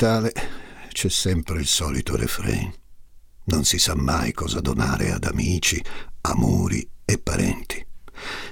Natale 0.00 0.32
c'è 0.92 1.08
sempre 1.08 1.58
il 1.58 1.66
solito 1.66 2.14
refrain. 2.14 2.72
Non 3.46 3.64
si 3.64 3.80
sa 3.80 3.96
mai 3.96 4.30
cosa 4.30 4.60
donare 4.60 5.10
ad 5.10 5.24
amici, 5.24 5.82
amori 6.20 6.88
e 7.04 7.18
parenti, 7.18 7.84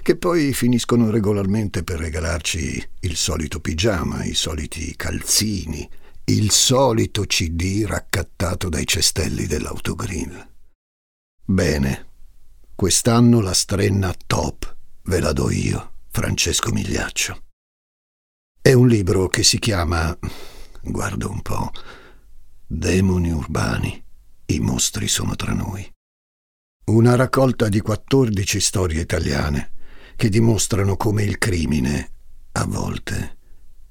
che 0.02 0.16
poi 0.16 0.52
finiscono 0.52 1.08
regolarmente 1.08 1.84
per 1.84 2.00
regalarci 2.00 2.88
il 2.98 3.14
solito 3.14 3.60
pigiama, 3.60 4.24
i 4.24 4.34
soliti 4.34 4.96
calzini, 4.96 5.88
il 6.24 6.50
solito 6.50 7.22
CD 7.22 7.84
raccattato 7.86 8.68
dai 8.68 8.84
cestelli 8.84 9.46
dell'autogrill. 9.46 10.48
Bene, 11.44 12.06
quest'anno 12.74 13.40
la 13.40 13.54
strenna 13.54 14.12
top 14.26 14.76
ve 15.02 15.20
la 15.20 15.32
do 15.32 15.48
io, 15.52 15.92
Francesco 16.10 16.72
Migliaccio. 16.72 17.40
È 18.60 18.72
un 18.72 18.88
libro 18.88 19.28
che 19.28 19.44
si 19.44 19.60
chiama, 19.60 20.18
guarda 20.86 21.28
un 21.28 21.42
po', 21.42 21.70
Demoni 22.68 23.30
urbani, 23.30 24.04
i 24.46 24.58
mostri 24.60 25.06
sono 25.08 25.36
tra 25.36 25.52
noi. 25.52 25.88
Una 26.86 27.14
raccolta 27.14 27.68
di 27.68 27.80
14 27.80 28.60
storie 28.60 29.00
italiane 29.00 29.72
che 30.16 30.28
dimostrano 30.28 30.96
come 30.96 31.22
il 31.22 31.38
crimine, 31.38 32.10
a 32.52 32.64
volte, 32.64 33.36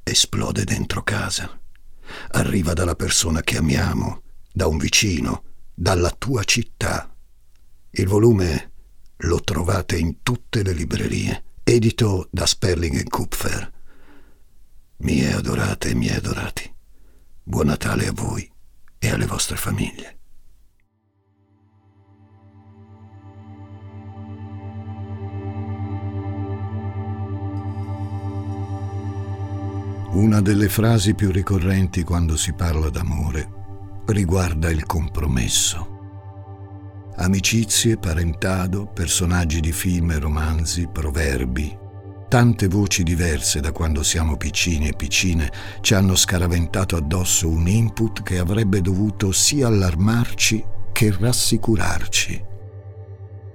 esplode 0.04 0.63
dentro 0.63 1.04
casa. 1.04 1.59
Arriva 2.31 2.73
dalla 2.73 2.96
persona 2.96 3.41
che 3.41 3.57
amiamo, 3.57 4.23
da 4.52 4.68
un 4.68 4.77
vicino, 4.77 5.43
dalla 5.73 6.12
tua 6.12 6.43
città. 6.43 7.13
Il 7.91 8.07
volume 8.07 8.71
lo 9.18 9.40
trovate 9.41 9.98
in 9.98 10.21
tutte 10.21 10.63
le 10.63 10.73
librerie, 10.73 11.43
edito 11.63 12.27
da 12.32 12.46
Sperling 12.46 13.07
Kupfer. 13.07 13.71
Mie 14.98 15.34
adorate 15.34 15.90
e 15.90 15.96
miei 15.96 16.15
adorati, 16.15 16.74
buon 17.48 17.68
Natale 17.68 18.07
a 18.07 18.12
voi 18.12 18.51
e 18.98 19.10
alle 19.12 19.27
vostre 19.27 19.55
famiglie. 19.55 20.18
Una 30.13 30.41
delle 30.41 30.70
frasi 30.70 31.13
più 31.13 31.29
ricorrenti 31.29 32.02
quando 32.02 32.35
si 32.35 32.52
parla 32.54 32.90
d'amore 32.90 34.04
riguarda 34.07 34.71
il 34.71 34.84
compromesso. 34.87 35.93
Amicizie, 37.18 37.98
parentado, 37.98 38.87
personaggi 38.87 39.59
di 39.59 39.71
film 39.71 40.12
e 40.12 40.20
romanzi, 40.20 40.87
proverbi, 40.91 41.77
tante 42.27 42.68
voci 42.68 43.04
diverse 43.04 43.59
da 43.59 43.71
quando 43.71 44.04
siamo 44.04 44.35
piccini 44.35 44.87
e 44.87 44.95
piccine 44.95 45.51
ci 45.81 45.93
hanno 45.93 46.15
scaraventato 46.15 46.95
addosso 46.95 47.48
un 47.48 47.68
input 47.68 48.23
che 48.23 48.40
avrebbe 48.40 48.81
dovuto 48.81 49.31
sia 49.31 49.68
allarmarci 49.68 50.63
che 50.91 51.15
rassicurarci. 51.18 52.43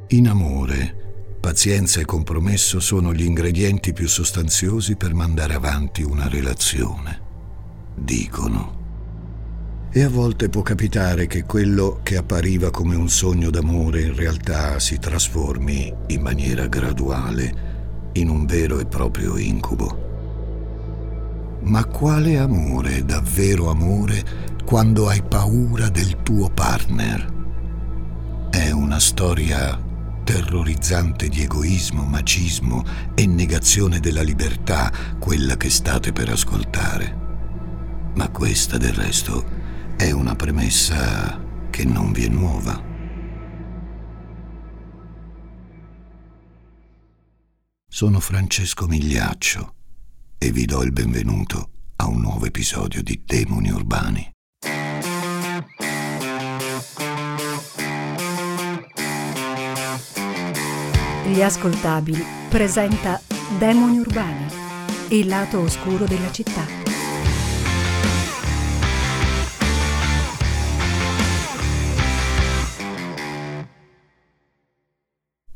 In 0.09 0.29
amore, 0.29 1.37
pazienza 1.41 2.01
e 2.01 2.05
compromesso 2.05 2.81
sono 2.81 3.13
gli 3.13 3.25
ingredienti 3.25 3.93
più 3.93 4.09
sostanziosi 4.09 4.97
per 4.97 5.15
mandare 5.15 5.55
avanti 5.55 6.03
una 6.03 6.29
relazione. 6.29 7.29
Dicono. 7.95 8.79
E 9.93 10.03
a 10.03 10.09
volte 10.09 10.49
può 10.49 10.63
capitare 10.63 11.27
che 11.27 11.45
quello 11.45 12.01
che 12.03 12.17
appariva 12.17 12.71
come 12.71 12.95
un 12.95 13.09
sogno 13.09 13.51
d'amore 13.51 14.03
in 14.03 14.15
realtà 14.15 14.79
si 14.79 14.99
trasformi 14.99 15.93
in 16.09 16.21
maniera 16.21 16.67
graduale 16.69 17.70
in 18.13 18.29
un 18.29 18.47
vero 18.47 18.79
e 18.79 18.87
proprio 18.87 19.37
incubo. 19.37 20.09
Ma 21.63 21.85
quale 21.85 22.39
amore, 22.39 23.05
davvero 23.05 23.71
amore, 23.71 24.25
quando 24.65 25.09
hai 25.09 25.23
paura 25.23 25.89
del 25.89 26.23
tuo 26.23 26.49
partner? 26.49 27.39
È 28.51 28.71
una 28.71 28.99
storia 28.99 29.79
terrorizzante 30.25 31.29
di 31.29 31.43
egoismo, 31.43 32.05
macismo 32.05 32.85
e 33.15 33.27
negazione 33.27 34.01
della 34.01 34.23
libertà, 34.23 34.91
quella 35.19 35.57
che 35.57 35.71
state 35.71 36.13
per 36.13 36.29
ascoltare. 36.29 37.19
Ma 38.15 38.29
questa, 38.31 38.77
del 38.79 38.95
resto, 38.95 39.45
è 39.97 40.11
una 40.11 40.35
premessa 40.35 41.39
che 41.71 41.85
non 41.85 42.13
vi 42.13 42.25
è 42.25 42.29
nuova. 42.29 42.90
Sono 47.93 48.21
Francesco 48.21 48.87
Migliaccio 48.87 49.75
e 50.39 50.53
vi 50.53 50.65
do 50.65 50.85
il 50.85 50.93
benvenuto 50.93 51.71
a 51.97 52.07
un 52.07 52.21
nuovo 52.21 52.47
episodio 52.47 53.03
di 53.03 53.21
Demoni 53.27 53.71
Urbani. 53.71 54.31
Gli 61.27 61.43
ascoltabili 61.43 62.25
presenta 62.49 63.21
Demoni 63.59 63.99
Urbani, 63.99 64.47
il 65.09 65.27
lato 65.27 65.59
oscuro 65.59 66.05
della 66.05 66.31
città. 66.31 66.90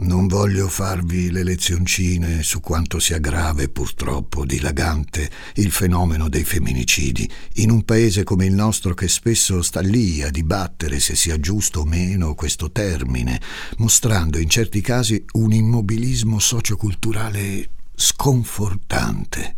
Non 0.05 0.27
voglio 0.27 0.69
farvi 0.69 1.31
le 1.31 1.43
lezioncine 1.43 2.43
su 2.43 2.61
quanto 2.61 2.99
sia 2.99 3.17
grave, 3.17 3.71
purtroppo 3.71 4.45
dilagante, 4.45 5.31
il 5.55 5.71
fenomeno 5.71 6.29
dei 6.29 6.45
femminicidi, 6.45 7.29
in 7.55 7.71
un 7.71 7.85
paese 7.85 8.23
come 8.23 8.45
il 8.45 8.53
nostro 8.53 8.93
che 8.93 9.09
spesso 9.09 9.63
sta 9.63 9.81
lì 9.81 10.23
a 10.23 10.29
dibattere 10.29 11.01
se 11.01 11.17
sia 11.17 11.41
giusto 11.41 11.81
o 11.81 11.85
meno 11.87 12.35
questo 12.35 12.71
termine, 12.71 13.41
mostrando 13.79 14.39
in 14.39 14.51
certi 14.51 14.83
casi 14.83 15.25
un 15.33 15.53
immobilismo 15.53 16.39
socioculturale 16.39 17.67
sconfortante. 17.95 19.57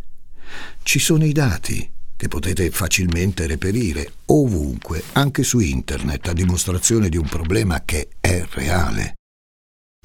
Ci 0.81 0.99
sono 0.99 1.25
i 1.25 1.33
dati 1.33 1.91
che 2.15 2.29
potete 2.29 2.71
facilmente 2.71 3.47
reperire 3.47 4.13
ovunque, 4.27 5.03
anche 5.11 5.43
su 5.43 5.59
internet, 5.59 6.29
a 6.29 6.33
dimostrazione 6.33 7.09
di 7.09 7.17
un 7.17 7.27
problema 7.27 7.83
che 7.83 8.07
è 8.21 8.45
reale. 8.51 9.16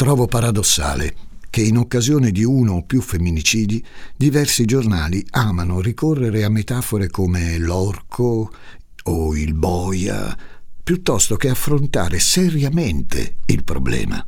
Trovo 0.03 0.27
paradossale 0.27 1.15
che 1.49 1.63
in 1.63 1.77
occasione 1.77 2.33
di 2.33 2.43
uno 2.43 2.73
o 2.73 2.83
più 2.83 3.01
femminicidi 3.01 3.87
diversi 4.17 4.65
giornali 4.65 5.25
amano 5.31 5.81
ricorrere 5.81 6.43
a 6.43 6.49
metafore 6.49 7.09
come 7.09 7.57
l'orco 7.57 8.53
o 9.05 9.37
il 9.37 9.55
boia, 9.55 10.37
piuttosto 10.83 11.37
che 11.37 11.51
affrontare 11.51 12.19
seriamente 12.19 13.37
il 13.47 13.63
problema. 13.63 14.27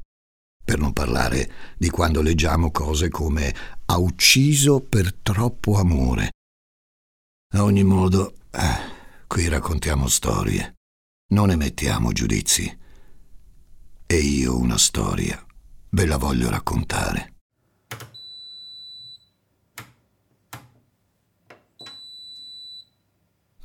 Per 0.65 0.79
non 0.79 0.93
parlare 0.93 1.51
di 1.77 1.91
quando 1.91 2.23
leggiamo 2.23 2.71
cose 2.71 3.09
come 3.09 3.53
ha 3.87 3.99
ucciso 3.99 4.79
per 4.79 5.13
troppo 5.13 5.75
amore. 5.77 6.29
A 7.55 7.65
ogni 7.65 7.83
modo, 7.83 8.35
eh, 8.53 9.27
qui 9.27 9.49
raccontiamo 9.49 10.07
storie, 10.07 10.75
non 11.33 11.51
emettiamo 11.51 12.13
giudizi. 12.13 12.79
E 14.07 14.17
io 14.17 14.57
una 14.57 14.79
storia 14.79 15.44
ve 15.95 16.07
la 16.07 16.17
voglio 16.17 16.51
raccontare. 16.51 17.33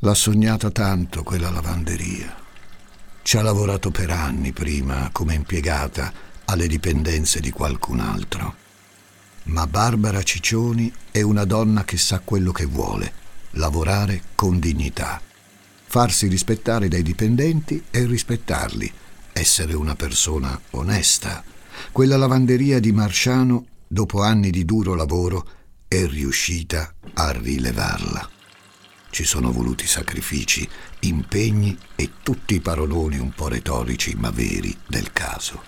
L'ha 0.02 0.14
sognata 0.14 0.70
tanto 0.70 1.24
quella 1.24 1.50
lavanderia. 1.50 2.36
Ci 3.24 3.38
ha 3.38 3.42
lavorato 3.42 3.90
per 3.90 4.12
anni 4.12 4.54
prima 4.54 5.10
come 5.12 5.34
impiegata 5.34 6.14
alle 6.46 6.68
dipendenze 6.68 7.40
di 7.40 7.50
qualcun 7.50 8.00
altro. 8.00 8.56
Ma 9.46 9.66
Barbara 9.66 10.22
Ciccioni 10.22 10.94
è 11.10 11.22
una 11.22 11.46
donna 11.46 11.84
che 11.84 11.98
sa 11.98 12.20
quello 12.20 12.52
che 12.52 12.66
vuole, 12.66 13.12
lavorare 13.52 14.22
con 14.36 14.60
dignità, 14.60 15.20
farsi 15.86 16.28
rispettare 16.28 16.88
dai 16.90 17.02
dipendenti 17.02 17.86
e 17.90 18.06
rispettarli, 18.06 18.92
essere 19.34 19.74
una 19.74 19.96
persona 19.96 20.60
onesta 20.72 21.58
quella 21.92 22.18
lavanderia 22.18 22.80
di 22.80 22.92
Marciano, 22.92 23.66
dopo 23.88 24.22
anni 24.22 24.50
di 24.50 24.66
duro 24.66 24.96
lavoro, 24.96 25.48
è 25.88 26.06
riuscita 26.06 26.94
a 27.14 27.31
rilevarla. 27.31 28.30
Ci 29.10 29.24
sono 29.24 29.52
voluti 29.52 29.88
sacrifici, 29.88 30.68
impegni 31.02 31.76
e 31.96 32.12
tutti 32.22 32.56
i 32.56 32.60
paroloni 32.60 33.18
un 33.18 33.31
po' 33.31 33.48
retorici 33.48 34.16
ma 34.16 34.30
veri 34.30 34.76
del 34.88 35.12
caso. 35.12 35.64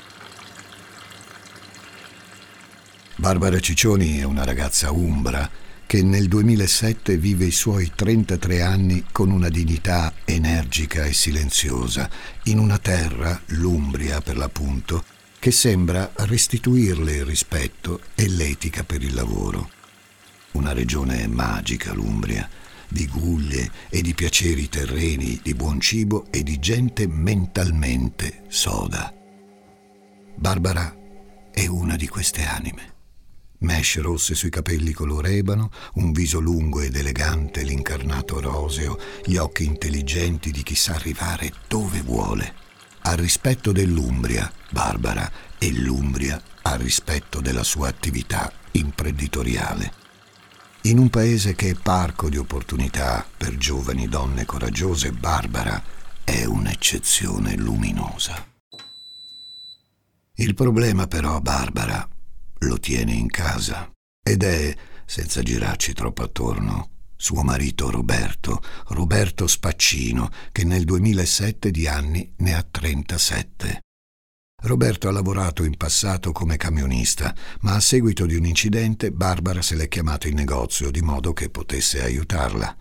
Barbara 3.16 3.60
Ciccioni 3.60 4.20
è 4.20 4.24
una 4.24 4.44
ragazza 4.44 4.92
umbra 4.92 5.50
che 5.86 6.04
nel 6.04 6.28
2007 6.28 7.18
vive 7.18 7.46
i 7.46 7.52
suoi 7.52 7.92
33 7.94 8.62
anni 8.62 9.06
con 9.12 9.30
una 9.30 9.50
dignità 9.50 10.14
energica 10.24 11.04
e 11.04 11.12
silenziosa, 11.12 12.10
in 12.44 12.60
una 12.60 12.78
terra, 12.78 13.42
l'Umbria 13.48 14.22
per 14.22 14.38
l'appunto, 14.38 15.04
che 15.42 15.50
sembra 15.50 16.12
restituirle 16.14 17.16
il 17.16 17.26
rispetto 17.26 18.02
e 18.14 18.28
l'etica 18.28 18.84
per 18.84 19.02
il 19.02 19.16
lavoro. 19.16 19.72
Una 20.52 20.72
regione 20.72 21.26
magica, 21.26 21.94
l'Umbria, 21.94 22.48
di 22.88 23.08
guglie 23.08 23.72
e 23.90 24.04
di 24.04 24.14
piaceri 24.14 24.70
terreni, 24.70 25.40
di 25.42 25.56
buon 25.56 25.80
cibo 25.80 26.28
e 26.30 26.44
di 26.44 26.60
gente 26.60 27.08
mentalmente 27.08 28.44
soda. 28.50 29.12
Barbara 30.36 30.96
è 31.50 31.66
una 31.66 31.96
di 31.96 32.08
queste 32.08 32.44
anime. 32.44 32.94
Mesh 33.62 33.98
rosse 33.98 34.36
sui 34.36 34.52
capelli 34.52 34.92
color 34.92 35.26
ebano, 35.26 35.72
un 35.96 36.12
viso 36.12 36.40
lungo 36.40 36.82
ed 36.82 36.96
elegante, 36.96 37.64
l'incarnato 37.64 38.40
roseo, 38.40 38.96
gli 39.26 39.38
occhi 39.38 39.64
intelligenti 39.64 40.52
di 40.52 40.62
chi 40.62 40.76
sa 40.76 40.94
arrivare 40.94 41.52
dove 41.68 42.00
vuole. 42.02 42.70
Al 43.04 43.18
rispetto 43.18 43.72
dell'Umbria, 43.72 44.52
Barbara, 44.70 45.30
e 45.58 45.72
l'Umbria 45.74 46.42
al 46.64 46.80
rispetto 46.80 47.42
della 47.42 47.64
sua 47.64 47.88
attività 47.88 48.52
imprenditoriale. 48.72 49.94
In 50.84 50.98
un 50.98 51.10
paese 51.10 51.54
che 51.54 51.72
è 51.72 51.74
parco 51.76 52.30
di 52.30 52.38
opportunità 52.38 53.26
per 53.38 53.56
giovani 53.58 54.08
donne 54.08 54.46
coraggiose, 54.46 55.12
Barbara 55.12 55.82
è 56.24 56.46
un'eccezione 56.46 57.56
luminosa. 57.56 58.48
Il 60.36 60.54
problema 60.56 61.08
però, 61.08 61.40
Barbara, 61.40 62.08
lo 62.60 62.80
tiene 62.80 63.14
in 63.14 63.28
casa 63.28 63.92
ed 64.24 64.44
è, 64.44 64.76
senza 65.06 65.42
girarci 65.44 65.94
troppo 65.94 66.24
attorno, 66.24 66.90
suo 67.22 67.44
marito 67.44 67.92
Roberto, 67.92 68.64
Roberto 68.88 69.46
Spaccino, 69.46 70.32
che 70.52 70.64
nel 70.64 70.86
2007 70.86 71.70
di 71.70 71.86
anni 71.86 72.34
ne 72.38 72.56
ha 72.56 72.64
37. 72.64 73.80
Roberto 74.64 75.08
ha 75.08 75.12
lavorato 75.12 75.64
in 75.64 75.78
passato 75.78 76.32
come 76.32 76.58
camionista, 76.58 77.36
ma 77.60 77.76
a 77.76 77.80
seguito 77.80 78.26
di 78.26 78.34
un 78.34 78.46
incidente 78.46 79.12
Barbara 79.12 79.62
se 79.62 79.76
l'è 79.76 79.88
chiamato 79.88 80.28
in 80.28 80.34
negozio 80.34 80.90
di 80.90 81.02
modo 81.02 81.32
che 81.32 81.52
potesse 81.52 82.02
aiutarla. 82.02 82.76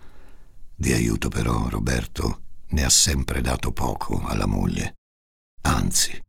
Di 0.75 0.91
aiuto 0.91 1.29
però 1.29 1.69
Roberto 1.69 2.41
ne 2.69 2.83
ha 2.83 2.89
sempre 2.89 3.41
dato 3.41 3.71
poco 3.71 4.23
alla 4.25 4.47
moglie. 4.47 4.95
Anzi, 5.61 6.19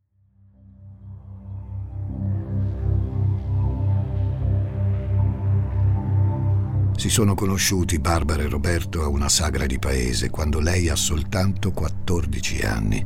Si 7.02 7.08
sono 7.08 7.34
conosciuti 7.34 7.98
Barbara 7.98 8.44
e 8.44 8.48
Roberto 8.48 9.02
a 9.02 9.08
una 9.08 9.28
sagra 9.28 9.66
di 9.66 9.80
paese 9.80 10.30
quando 10.30 10.60
lei 10.60 10.88
ha 10.88 10.94
soltanto 10.94 11.72
14 11.72 12.60
anni. 12.60 13.04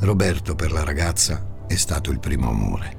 Roberto 0.00 0.56
per 0.56 0.72
la 0.72 0.82
ragazza 0.82 1.64
è 1.68 1.76
stato 1.76 2.10
il 2.10 2.18
primo 2.18 2.50
amore. 2.50 2.96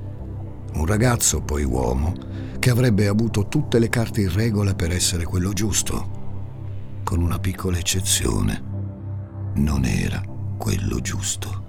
Un 0.75 0.86
ragazzo, 0.86 1.41
poi 1.41 1.65
uomo, 1.65 2.13
che 2.57 2.69
avrebbe 2.69 3.07
avuto 3.07 3.50
tutte 3.50 3.80
le 3.80 3.89
carte 3.89 4.21
in 4.21 4.33
regola 4.33 4.74
per 4.75 4.91
essere 4.91 5.25
quello 5.25 5.51
giusto, 5.51 7.01
con 7.03 7.19
una 7.21 7.39
piccola 7.39 7.77
eccezione. 7.77 8.63
Non 9.56 9.83
era 9.83 10.24
quello 10.57 11.01
giusto. 11.01 11.65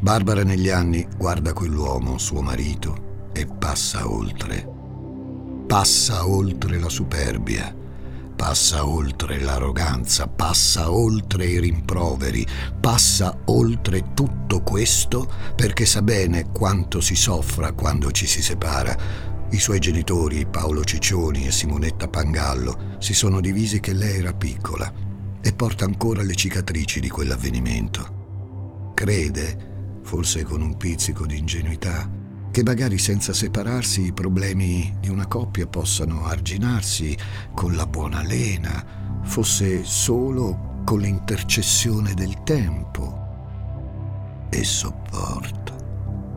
Barbara 0.00 0.42
negli 0.42 0.68
anni 0.68 1.06
guarda 1.16 1.52
quell'uomo, 1.52 2.18
suo 2.18 2.42
marito, 2.42 3.30
e 3.32 3.46
passa 3.46 4.10
oltre 4.10 4.78
passa 5.70 6.26
oltre 6.26 6.80
la 6.80 6.88
superbia, 6.88 7.72
passa 8.34 8.84
oltre 8.84 9.38
l'arroganza, 9.38 10.26
passa 10.26 10.90
oltre 10.90 11.46
i 11.46 11.60
rimproveri, 11.60 12.44
passa 12.80 13.38
oltre 13.44 14.12
tutto 14.12 14.62
questo 14.62 15.32
perché 15.54 15.86
sa 15.86 16.02
bene 16.02 16.50
quanto 16.50 17.00
si 17.00 17.14
soffra 17.14 17.70
quando 17.70 18.10
ci 18.10 18.26
si 18.26 18.42
separa. 18.42 18.96
I 19.50 19.60
suoi 19.60 19.78
genitori, 19.78 20.44
Paolo 20.44 20.82
Ciccioni 20.82 21.46
e 21.46 21.52
Simonetta 21.52 22.08
Pangallo, 22.08 22.96
si 22.98 23.14
sono 23.14 23.40
divisi 23.40 23.78
che 23.78 23.92
lei 23.92 24.18
era 24.18 24.34
piccola 24.34 24.92
e 25.40 25.52
porta 25.52 25.84
ancora 25.84 26.22
le 26.22 26.34
cicatrici 26.34 26.98
di 26.98 27.08
quell'avvenimento. 27.08 28.92
Crede, 28.92 30.00
forse 30.02 30.42
con 30.42 30.62
un 30.62 30.76
pizzico 30.76 31.26
di 31.26 31.38
ingenuità, 31.38 32.19
che 32.60 32.66
magari 32.66 32.98
senza 32.98 33.32
separarsi 33.32 34.06
i 34.06 34.12
problemi 34.12 34.94
di 35.00 35.08
una 35.08 35.26
coppia 35.26 35.66
possano 35.66 36.26
arginarsi 36.26 37.16
con 37.54 37.74
la 37.74 37.86
buona 37.86 38.22
lena, 38.22 38.84
fosse 39.22 39.82
solo 39.82 40.82
con 40.84 41.00
l'intercessione 41.00 42.12
del 42.12 42.42
tempo. 42.42 44.48
E 44.50 44.62
sopporta, 44.62 45.74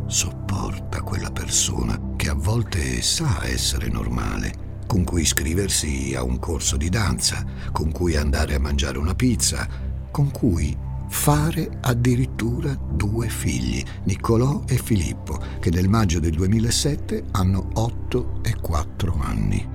sopporta 0.08 1.02
quella 1.02 1.30
persona 1.30 2.00
che 2.16 2.30
a 2.30 2.36
volte 2.36 3.02
sa 3.02 3.44
essere 3.44 3.90
normale, 3.90 4.82
con 4.88 5.04
cui 5.04 5.24
iscriversi 5.24 6.14
a 6.16 6.24
un 6.24 6.40
corso 6.40 6.78
di 6.78 6.88
danza, 6.88 7.44
con 7.74 7.92
cui 7.92 8.16
andare 8.16 8.56
a 8.56 8.60
mangiare 8.60 8.98
una 8.98 9.14
pizza, 9.14 9.68
con 10.10 10.32
cui 10.32 10.74
fare 11.08 11.78
addirittura 11.82 12.74
due 12.74 13.28
figli, 13.30 13.84
Niccolò 14.04 14.64
e 14.68 14.78
Filippo, 14.78 15.40
che 15.60 15.70
nel 15.70 15.88
maggio 15.88 16.20
del 16.20 16.32
2007 16.32 17.26
hanno 17.32 17.70
8 17.74 18.40
e 18.42 18.56
4 18.60 19.18
anni. 19.22 19.68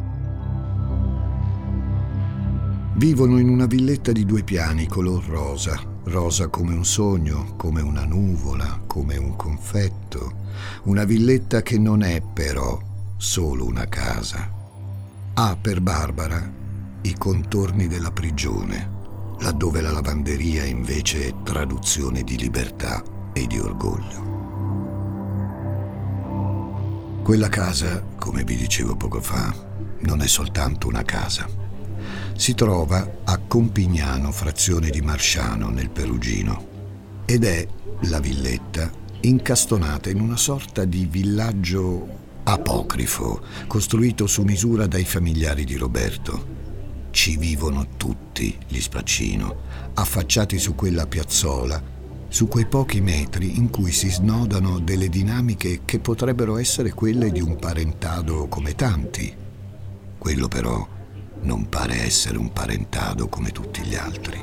Vivono 2.95 3.39
in 3.39 3.49
una 3.49 3.67
villetta 3.67 4.11
di 4.11 4.25
due 4.25 4.43
piani 4.43 4.89
color 4.89 5.25
rosa, 5.27 5.81
rosa 6.05 6.49
come 6.49 6.75
un 6.75 6.85
sogno, 6.85 7.55
come 7.57 7.81
una 7.81 8.05
nuvola, 8.05 8.83
come 8.87 9.17
un 9.17 9.37
confetto, 9.37 10.47
una 10.85 11.05
villetta 11.05 11.63
che 11.63 11.79
non 11.79 12.03
è 12.03 12.21
però 12.21 12.79
solo 13.17 13.65
una 13.65 13.87
casa. 13.87 14.51
Ha 15.35 15.57
per 15.61 15.81
Barbara 15.81 16.53
i 17.03 17.15
contorni 17.17 17.87
della 17.87 18.11
prigione 18.11 18.97
laddove 19.41 19.81
la 19.81 19.93
lavanderia 19.93 20.65
invece 20.65 21.29
è 21.29 21.35
traduzione 21.43 22.23
di 22.23 22.37
libertà 22.37 23.03
e 23.33 23.47
di 23.47 23.59
orgoglio. 23.59 24.27
Quella 27.23 27.49
casa, 27.49 28.03
come 28.19 28.43
vi 28.43 28.57
dicevo 28.57 28.97
poco 28.97 29.21
fa, 29.21 29.55
non 30.01 30.23
è 30.23 30.27
soltanto 30.27 30.89
una 30.89 31.03
casa. 31.03 31.47
Si 32.35 32.55
trova 32.55 33.19
a 33.25 33.39
Compignano, 33.39 34.33
frazione 34.33 34.91
di 34.91 35.03
Marsciano, 35.03 35.69
nel 35.69 35.91
Perugino, 35.91 36.67
ed 37.27 37.45
è 37.45 37.67
la 38.03 38.21
villetta 38.21 38.91
incastonata 39.21 40.09
in 40.09 40.21
una 40.21 40.37
sorta 40.37 40.85
di 40.85 41.07
villaggio 41.07 42.17
apocrifo, 42.45 43.43
costruito 43.67 44.27
su 44.27 44.43
misura 44.43 44.87
dai 44.87 45.05
familiari 45.05 45.65
di 45.65 45.77
Roberto 45.77 46.57
ci 47.19 47.37
vivono 47.37 47.97
tutti 47.97 48.57
gli 48.69 48.81
Spaccino, 48.81 49.63
affacciati 49.95 50.57
su 50.57 50.77
quella 50.77 51.09
piazzola, 51.09 51.83
su 52.29 52.47
quei 52.47 52.67
pochi 52.67 53.01
metri 53.01 53.59
in 53.59 53.71
cui 53.71 53.91
si 53.91 54.09
snodano 54.09 54.79
delle 54.79 55.09
dinamiche 55.09 55.81
che 55.85 55.99
potrebbero 55.99 56.59
essere 56.59 56.93
quelle 56.93 57.33
di 57.33 57.41
un 57.41 57.57
parentado 57.57 58.47
come 58.47 58.77
tanti. 58.77 59.35
Quello 60.17 60.47
però 60.47 60.87
non 61.41 61.69
pare 61.69 62.03
essere 62.03 62.39
un 62.39 62.53
parentado 62.53 63.27
come 63.27 63.51
tutti 63.51 63.83
gli 63.83 63.97
altri. 63.97 64.41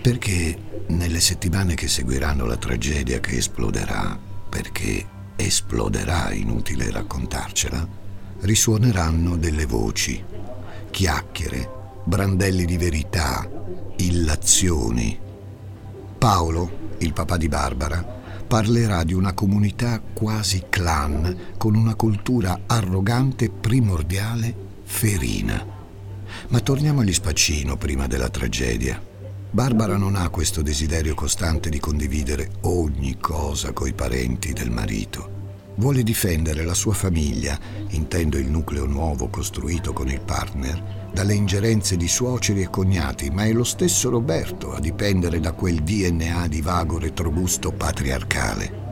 Perché 0.00 0.58
nelle 0.86 1.20
settimane 1.20 1.74
che 1.74 1.88
seguiranno 1.88 2.46
la 2.46 2.56
tragedia 2.56 3.20
che 3.20 3.36
esploderà, 3.36 4.18
perché 4.48 5.15
esploderà, 5.36 6.32
inutile 6.32 6.90
raccontarcela, 6.90 7.86
risuoneranno 8.40 9.36
delle 9.36 9.66
voci, 9.66 10.22
chiacchiere, 10.90 11.70
brandelli 12.04 12.64
di 12.64 12.76
verità, 12.76 13.48
illazioni. 13.96 15.18
Paolo, 16.18 16.94
il 16.98 17.12
papà 17.12 17.36
di 17.36 17.48
Barbara, 17.48 18.14
parlerà 18.46 19.02
di 19.04 19.12
una 19.12 19.32
comunità 19.32 20.00
quasi 20.00 20.64
clan 20.68 21.54
con 21.58 21.74
una 21.74 21.94
cultura 21.94 22.60
arrogante, 22.66 23.50
primordiale, 23.50 24.54
ferina. 24.84 25.64
Ma 26.48 26.60
torniamo 26.60 27.00
agli 27.00 27.12
Spaccino 27.12 27.76
prima 27.76 28.06
della 28.06 28.28
tragedia. 28.28 29.05
Barbara 29.56 29.96
non 29.96 30.16
ha 30.16 30.28
questo 30.28 30.60
desiderio 30.60 31.14
costante 31.14 31.70
di 31.70 31.80
condividere 31.80 32.50
ogni 32.64 33.16
cosa 33.18 33.72
coi 33.72 33.94
parenti 33.94 34.52
del 34.52 34.70
marito. 34.70 35.70
Vuole 35.76 36.02
difendere 36.02 36.62
la 36.62 36.74
sua 36.74 36.92
famiglia, 36.92 37.58
intendo 37.92 38.36
il 38.36 38.50
nucleo 38.50 38.84
nuovo 38.84 39.28
costruito 39.28 39.94
con 39.94 40.10
il 40.10 40.20
partner, 40.20 41.08
dalle 41.10 41.32
ingerenze 41.32 41.96
di 41.96 42.06
suoceri 42.06 42.60
e 42.60 42.68
cognati, 42.68 43.30
ma 43.30 43.46
è 43.46 43.52
lo 43.54 43.64
stesso 43.64 44.10
Roberto 44.10 44.74
a 44.74 44.78
dipendere 44.78 45.40
da 45.40 45.52
quel 45.52 45.82
DNA 45.82 46.48
di 46.48 46.60
vago 46.60 46.98
retrogusto 46.98 47.72
patriarcale. 47.72 48.84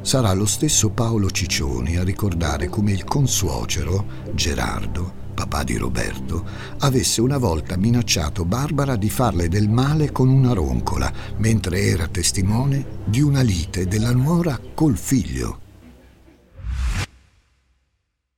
Sarà 0.00 0.32
lo 0.32 0.46
stesso 0.46 0.90
Paolo 0.90 1.30
Ciccioni 1.30 1.98
a 1.98 2.02
ricordare 2.02 2.68
come 2.68 2.90
il 2.90 3.04
consuocero, 3.04 4.04
Gerardo, 4.34 5.19
papà 5.30 5.64
di 5.64 5.76
Roberto, 5.76 6.44
avesse 6.78 7.20
una 7.20 7.38
volta 7.38 7.76
minacciato 7.76 8.44
Barbara 8.44 8.96
di 8.96 9.08
farle 9.08 9.48
del 9.48 9.68
male 9.68 10.12
con 10.12 10.28
una 10.28 10.52
roncola, 10.52 11.12
mentre 11.38 11.82
era 11.82 12.08
testimone 12.08 13.00
di 13.04 13.20
una 13.20 13.40
lite 13.40 13.86
della 13.86 14.12
nuora 14.12 14.60
col 14.74 14.96
figlio. 14.96 15.60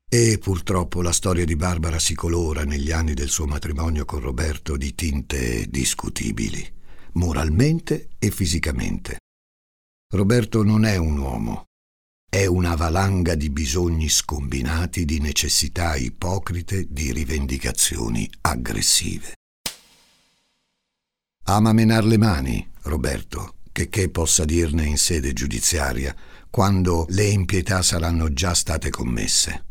E 0.09 0.39
purtroppo 0.39 1.01
la 1.01 1.11
storia 1.11 1.47
di 1.47 1.57
Barbara 1.57 1.99
si 1.99 2.15
colora 2.15 2.65
negli 2.65 2.93
anni 2.93 3.15
del 3.15 3.31
suo 3.31 3.47
matrimonio 3.47 4.05
con 4.05 4.21
Roberto 4.21 4.77
di 4.77 4.95
tinte 4.95 5.67
discutibili, 5.71 6.63
moralmente 7.13 8.11
e 8.19 8.31
fisicamente. 8.31 9.21
Roberto 10.11 10.63
non 10.63 10.85
è 10.85 10.99
un 10.99 11.17
uomo, 11.17 11.69
è 12.35 12.47
una 12.47 12.77
valanga 12.77 13.35
di 13.35 13.51
bisogni 13.51 14.09
scombinati, 14.09 15.05
di 15.05 15.21
necessità 15.21 15.97
ipocrite, 15.97 16.87
di 16.89 17.13
rivendicazioni 17.13 18.27
aggressive. 18.41 19.35
Ama 21.45 21.75
menar 21.75 22.07
le 22.07 22.17
mani, 22.17 22.67
Roberto, 22.85 23.57
che 23.71 23.91
che 23.91 24.09
possa 24.09 24.47
dirne 24.47 24.87
in 24.87 24.97
sede 24.97 25.35
giudiziaria, 25.35 26.17
quando 26.49 27.05
le 27.11 27.25
impietà 27.25 27.83
saranno 27.83 28.33
già 28.33 28.55
state 28.55 28.89
commesse. 28.89 29.65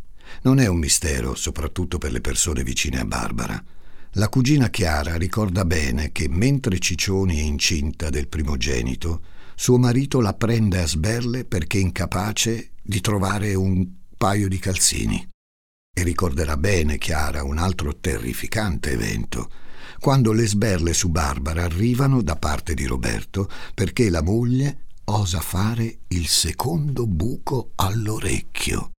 Non 0.43 0.59
è 0.59 0.67
un 0.67 0.77
mistero, 0.77 1.33
soprattutto 1.33 1.97
per 1.97 2.11
le 2.11 2.21
persone 2.21 2.61
vicine 2.61 2.99
a 2.99 3.05
Barbara. 3.05 3.59
La 4.11 4.29
cugina 4.29 4.69
Chiara 4.69 5.15
ricorda 5.15 5.65
bene 5.65 6.11
che 6.11 6.29
mentre 6.29 6.77
Ciccioni 6.77 7.39
è 7.39 7.41
incinta 7.41 8.11
del 8.11 8.27
primogenito, 8.27 9.21
suo 9.61 9.77
marito 9.77 10.21
la 10.21 10.33
prende 10.33 10.81
a 10.81 10.87
sberle 10.87 11.45
perché 11.45 11.77
è 11.77 11.81
incapace 11.81 12.71
di 12.81 12.99
trovare 12.99 13.53
un 13.53 13.87
paio 14.17 14.47
di 14.47 14.57
calzini. 14.57 15.29
E 15.95 16.01
ricorderà 16.01 16.57
bene 16.57 16.97
Chiara 16.97 17.43
un 17.43 17.59
altro 17.59 17.95
terrificante 17.99 18.89
evento, 18.89 19.51
quando 19.99 20.31
le 20.31 20.47
sberle 20.47 20.93
su 20.93 21.09
Barbara 21.09 21.61
arrivano 21.63 22.23
da 22.23 22.37
parte 22.37 22.73
di 22.73 22.87
Roberto 22.87 23.47
perché 23.75 24.09
la 24.09 24.23
moglie 24.23 24.85
osa 25.05 25.39
fare 25.41 25.99
il 26.07 26.25
secondo 26.25 27.05
buco 27.05 27.73
all'orecchio. 27.75 28.93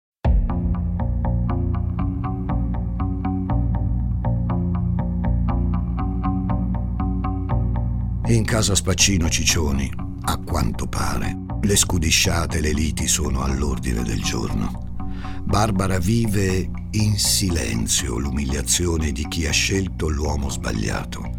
In 8.26 8.44
casa 8.44 8.76
Spaccino 8.76 9.28
Ciccioni, 9.28 10.11
a 10.24 10.36
quanto 10.38 10.86
pare, 10.86 11.36
le 11.62 11.76
scudisciate 11.76 12.58
e 12.58 12.60
le 12.60 12.72
liti 12.72 13.08
sono 13.08 13.42
all'ordine 13.42 14.02
del 14.02 14.22
giorno. 14.22 14.90
Barbara 15.44 15.98
vive 15.98 16.70
in 16.92 17.18
silenzio 17.18 18.18
l'umiliazione 18.18 19.12
di 19.12 19.26
chi 19.28 19.46
ha 19.46 19.50
scelto 19.50 20.08
l'uomo 20.08 20.48
sbagliato. 20.48 21.30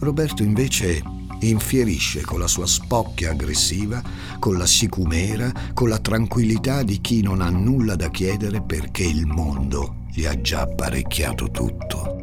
Roberto 0.00 0.42
invece 0.42 1.02
infierisce 1.40 2.20
con 2.20 2.40
la 2.40 2.46
sua 2.46 2.66
spocchia 2.66 3.30
aggressiva, 3.30 4.02
con 4.38 4.58
la 4.58 4.66
sicumera, 4.66 5.52
con 5.72 5.88
la 5.88 5.98
tranquillità 5.98 6.82
di 6.82 7.00
chi 7.00 7.22
non 7.22 7.40
ha 7.40 7.48
nulla 7.48 7.96
da 7.96 8.10
chiedere 8.10 8.62
perché 8.62 9.04
il 9.04 9.26
mondo 9.26 10.04
gli 10.12 10.24
ha 10.24 10.40
già 10.40 10.62
apparecchiato 10.62 11.50
tutto. 11.50 12.16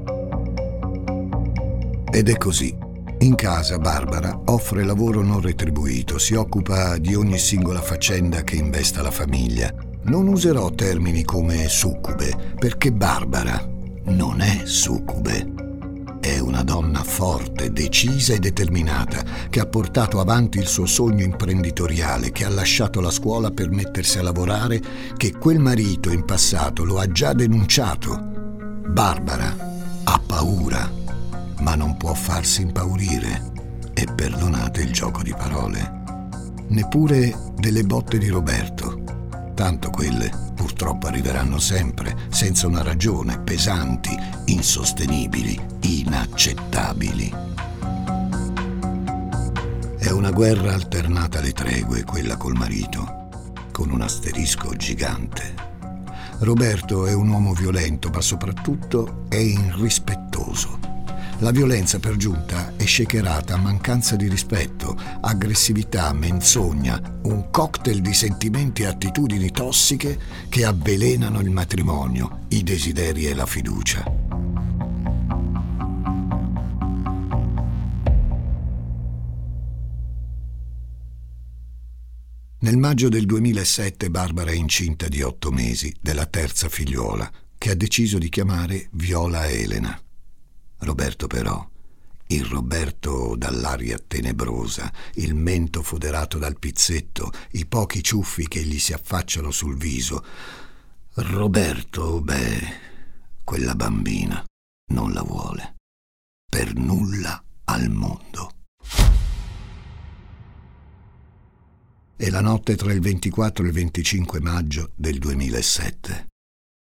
Ed 2.12 2.30
è 2.30 2.38
così 2.38 2.85
in 3.26 3.34
casa 3.34 3.80
Barbara 3.80 4.40
offre 4.46 4.84
lavoro 4.84 5.24
non 5.24 5.42
retribuito, 5.42 6.20
si 6.20 6.36
occupa 6.36 6.98
di 6.98 7.16
ogni 7.16 7.40
singola 7.40 7.82
faccenda 7.82 8.44
che 8.44 8.56
investa 8.56 9.02
la 9.02 9.10
famiglia. 9.10 9.74
Non 10.04 10.28
userò 10.28 10.70
termini 10.70 11.24
come 11.24 11.68
succube, 11.68 12.54
perché 12.60 12.92
Barbara 12.92 13.68
non 14.06 14.42
è 14.42 14.62
succube. 14.66 15.54
È 16.20 16.38
una 16.38 16.64
donna 16.64 17.02
forte, 17.02 17.72
decisa 17.72 18.36
e 18.36 18.40
determinata, 18.40 19.24
che 19.50 19.60
ha 19.60 19.66
portato 19.66 20.20
avanti 20.20 20.60
il 20.60 20.68
suo 20.68 20.86
sogno 20.86 21.24
imprenditoriale, 21.24 22.32
che 22.32 22.46
ha 22.46 22.50
lasciato 22.50 23.02
la 23.02 23.12
scuola 23.12 23.50
per 23.50 23.72
mettersi 23.72 24.20
a 24.20 24.24
lavorare, 24.24 24.80
che 25.18 25.32
quel 25.32 25.58
marito 25.58 26.12
in 26.12 26.26
passato 26.26 26.84
lo 26.84 27.00
ha 27.00 27.08
già 27.08 27.34
denunciato. 27.34 28.20
Barbara 28.88 29.56
ha 30.04 30.22
paura 30.24 31.04
ma 31.60 31.76
non 31.76 31.98
può 31.98 32.14
farsi 32.14 32.62
impaurire. 32.62 33.54
E 33.94 34.06
perdonate 34.14 34.82
il 34.82 34.92
gioco 34.92 35.24
di 35.24 35.34
parole. 35.34 36.04
Neppure 36.68 37.34
delle 37.56 37.84
botte 37.84 38.18
di 38.18 38.28
Roberto. 38.28 39.04
Tanto 39.54 39.90
quelle 39.90 40.30
purtroppo 40.54 41.08
arriveranno 41.08 41.60
sempre, 41.60 42.16
senza 42.30 42.68
una 42.68 42.84
ragione, 42.84 43.40
pesanti, 43.40 44.18
insostenibili, 44.46 45.60
inaccettabili. 45.82 47.34
È 49.98 50.10
una 50.10 50.32
guerra 50.32 50.74
alternata 50.74 51.40
alle 51.40 51.54
tregue, 51.54 52.04
quella 52.04 52.36
col 52.36 52.58
marito, 52.58 53.30
con 53.72 53.92
un 53.92 54.02
asterisco 54.02 54.76
gigante. 54.76 55.54
Roberto 56.40 57.06
è 57.06 57.14
un 57.14 57.30
uomo 57.30 57.54
violento, 57.54 58.10
ma 58.10 58.20
soprattutto 58.20 59.26
è 59.30 59.38
irrispettoso 59.38 60.85
la 61.40 61.52
violenza 61.52 62.00
per 62.00 62.16
giunta 62.16 62.76
è 62.78 62.86
shakerata 62.86 63.56
a 63.56 63.58
mancanza 63.58 64.16
di 64.16 64.30
rispetto, 64.30 64.96
aggressività, 65.22 66.14
menzogna, 66.14 67.20
un 67.24 67.50
cocktail 67.52 68.02
di 68.02 68.14
sentimenti 68.14 68.84
e 68.84 68.86
attitudini 68.86 69.52
tossiche 69.52 70.18
che 70.48 70.64
avvelenano 70.64 71.42
il 71.42 71.50
matrimonio, 71.50 72.46
i 72.50 72.64
desideri 72.64 73.26
e 73.26 73.34
la 73.34 73.46
fiducia. 73.46 74.04
Nel 82.60 82.78
maggio 82.78 83.10
del 83.10 83.26
2007 83.26 84.10
Barbara 84.10 84.50
è 84.50 84.56
incinta 84.56 85.08
di 85.08 85.22
otto 85.22 85.52
mesi 85.52 85.94
della 86.02 86.26
terza 86.26 86.68
figliuola, 86.70 87.30
che 87.58 87.70
ha 87.70 87.76
deciso 87.76 88.18
di 88.18 88.30
chiamare 88.30 88.88
Viola 88.94 89.48
Elena. 89.48 90.00
Roberto 90.80 91.28
però, 91.28 91.68
il 92.28 92.46
Roberto 92.46 93.36
dall'aria 93.38 94.00
tenebrosa, 94.00 94.92
il 95.16 95.36
mento 95.36 95.84
foderato 95.84 96.38
dal 96.38 96.58
pizzetto, 96.58 97.32
i 97.52 97.66
pochi 97.66 98.02
ciuffi 98.02 98.48
che 98.48 98.64
gli 98.64 98.80
si 98.80 98.94
affacciano 98.94 99.52
sul 99.52 99.78
viso. 99.78 100.26
Roberto, 101.14 102.22
beh, 102.22 102.84
quella 103.44 103.76
bambina 103.76 104.44
non 104.92 105.14
la 105.14 105.22
vuole. 105.22 105.76
Per 106.50 106.74
nulla 106.76 107.42
al 107.66 107.90
mondo. 107.90 108.52
È 112.18 112.30
la 112.30 112.42
notte 112.42 112.76
tra 112.76 112.94
il 112.94 113.02
24 113.02 113.64
e 113.64 113.68
il 113.68 113.74
25 113.74 114.40
maggio 114.40 114.92
del 114.96 115.20
2007. 115.20 116.28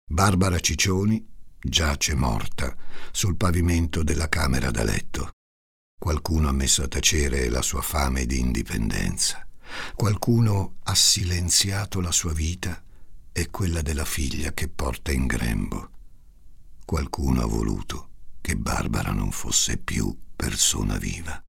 Barbara 0.08 0.58
Ciccioni 0.58 1.33
giace 1.64 2.14
morta 2.14 2.76
sul 3.10 3.36
pavimento 3.36 4.02
della 4.02 4.28
camera 4.28 4.70
da 4.70 4.84
letto. 4.84 5.30
Qualcuno 5.98 6.48
ha 6.48 6.52
messo 6.52 6.82
a 6.82 6.88
tacere 6.88 7.48
la 7.48 7.62
sua 7.62 7.80
fame 7.80 8.26
di 8.26 8.38
indipendenza. 8.38 9.46
Qualcuno 9.94 10.76
ha 10.82 10.94
silenziato 10.94 12.00
la 12.00 12.12
sua 12.12 12.34
vita 12.34 12.82
e 13.32 13.48
quella 13.50 13.80
della 13.80 14.04
figlia 14.04 14.52
che 14.52 14.68
porta 14.68 15.10
in 15.10 15.26
grembo. 15.26 15.90
Qualcuno 16.84 17.40
ha 17.42 17.46
voluto 17.46 18.10
che 18.42 18.56
Barbara 18.56 19.12
non 19.12 19.30
fosse 19.30 19.78
più 19.78 20.14
persona 20.36 20.98
viva. 20.98 21.42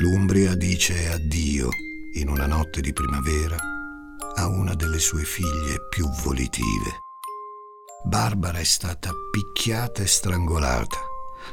L'Umbria 0.00 0.54
dice 0.54 1.10
addio 1.10 1.68
in 2.14 2.30
una 2.30 2.46
notte 2.46 2.80
di 2.80 2.90
primavera 2.90 3.58
a 4.36 4.46
una 4.46 4.72
delle 4.72 4.98
sue 4.98 5.24
figlie 5.24 5.88
più 5.90 6.08
volitive. 6.22 7.02
Barbara 8.04 8.58
è 8.58 8.64
stata 8.64 9.12
picchiata 9.30 10.00
e 10.00 10.06
strangolata. 10.06 10.96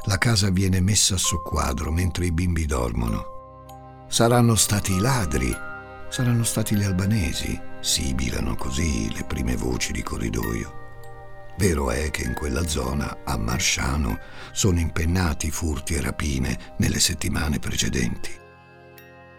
La 0.05 0.17
casa 0.17 0.49
viene 0.49 0.79
messa 0.79 1.15
a 1.15 1.17
soqquadro 1.17 1.91
mentre 1.91 2.27
i 2.27 2.31
bimbi 2.31 2.65
dormono. 2.65 4.05
Saranno 4.07 4.55
stati 4.55 4.93
i 4.93 4.99
ladri, 4.99 5.53
saranno 6.07 6.45
stati 6.45 6.73
gli 6.73 6.85
albanesi, 6.85 7.59
sibilano 7.81 8.55
così 8.55 9.13
le 9.13 9.25
prime 9.25 9.57
voci 9.57 9.91
di 9.91 10.01
corridoio. 10.01 10.86
Vero 11.57 11.89
è 11.89 12.11
che 12.11 12.21
in 12.21 12.33
quella 12.33 12.67
zona, 12.67 13.19
a 13.23 13.35
Marsciano, 13.35 14.19
sono 14.51 14.79
impennati 14.79 15.49
furti 15.49 15.95
e 15.95 16.01
rapine 16.01 16.75
nelle 16.77 16.99
settimane 16.99 17.57
precedenti. 17.57 18.29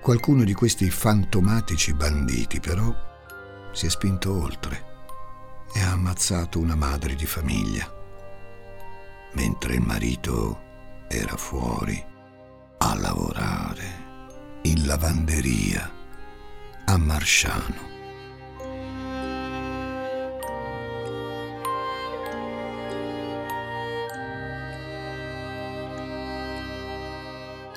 Qualcuno 0.00 0.42
di 0.42 0.52
questi 0.52 0.90
fantomatici 0.90 1.94
banditi, 1.94 2.58
però, 2.58 2.92
si 3.72 3.86
è 3.86 3.90
spinto 3.90 4.32
oltre 4.32 4.86
e 5.72 5.80
ha 5.80 5.92
ammazzato 5.92 6.58
una 6.58 6.74
madre 6.74 7.14
di 7.14 7.26
famiglia, 7.26 7.88
mentre 9.34 9.74
il 9.74 9.82
marito 9.82 10.60
era 11.08 11.36
fuori 11.36 12.04
a 12.78 12.94
lavorare 12.94 14.06
in 14.62 14.86
lavanderia 14.86 15.88
a 16.84 16.96
Marsciano. 16.96 17.97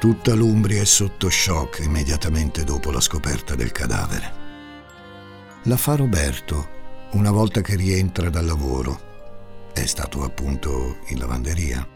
Tutta 0.01 0.33
l'Umbria 0.33 0.81
è 0.81 0.85
sotto 0.85 1.29
shock 1.29 1.83
immediatamente 1.83 2.63
dopo 2.63 2.89
la 2.89 2.99
scoperta 2.99 3.53
del 3.53 3.71
cadavere. 3.71 4.33
La 5.65 5.77
fa 5.77 5.95
Roberto 5.95 6.69
una 7.11 7.29
volta 7.29 7.61
che 7.61 7.75
rientra 7.75 8.31
dal 8.31 8.47
lavoro. 8.47 9.69
È 9.71 9.85
stato 9.85 10.23
appunto 10.23 10.97
in 11.09 11.19
lavanderia. 11.19 11.87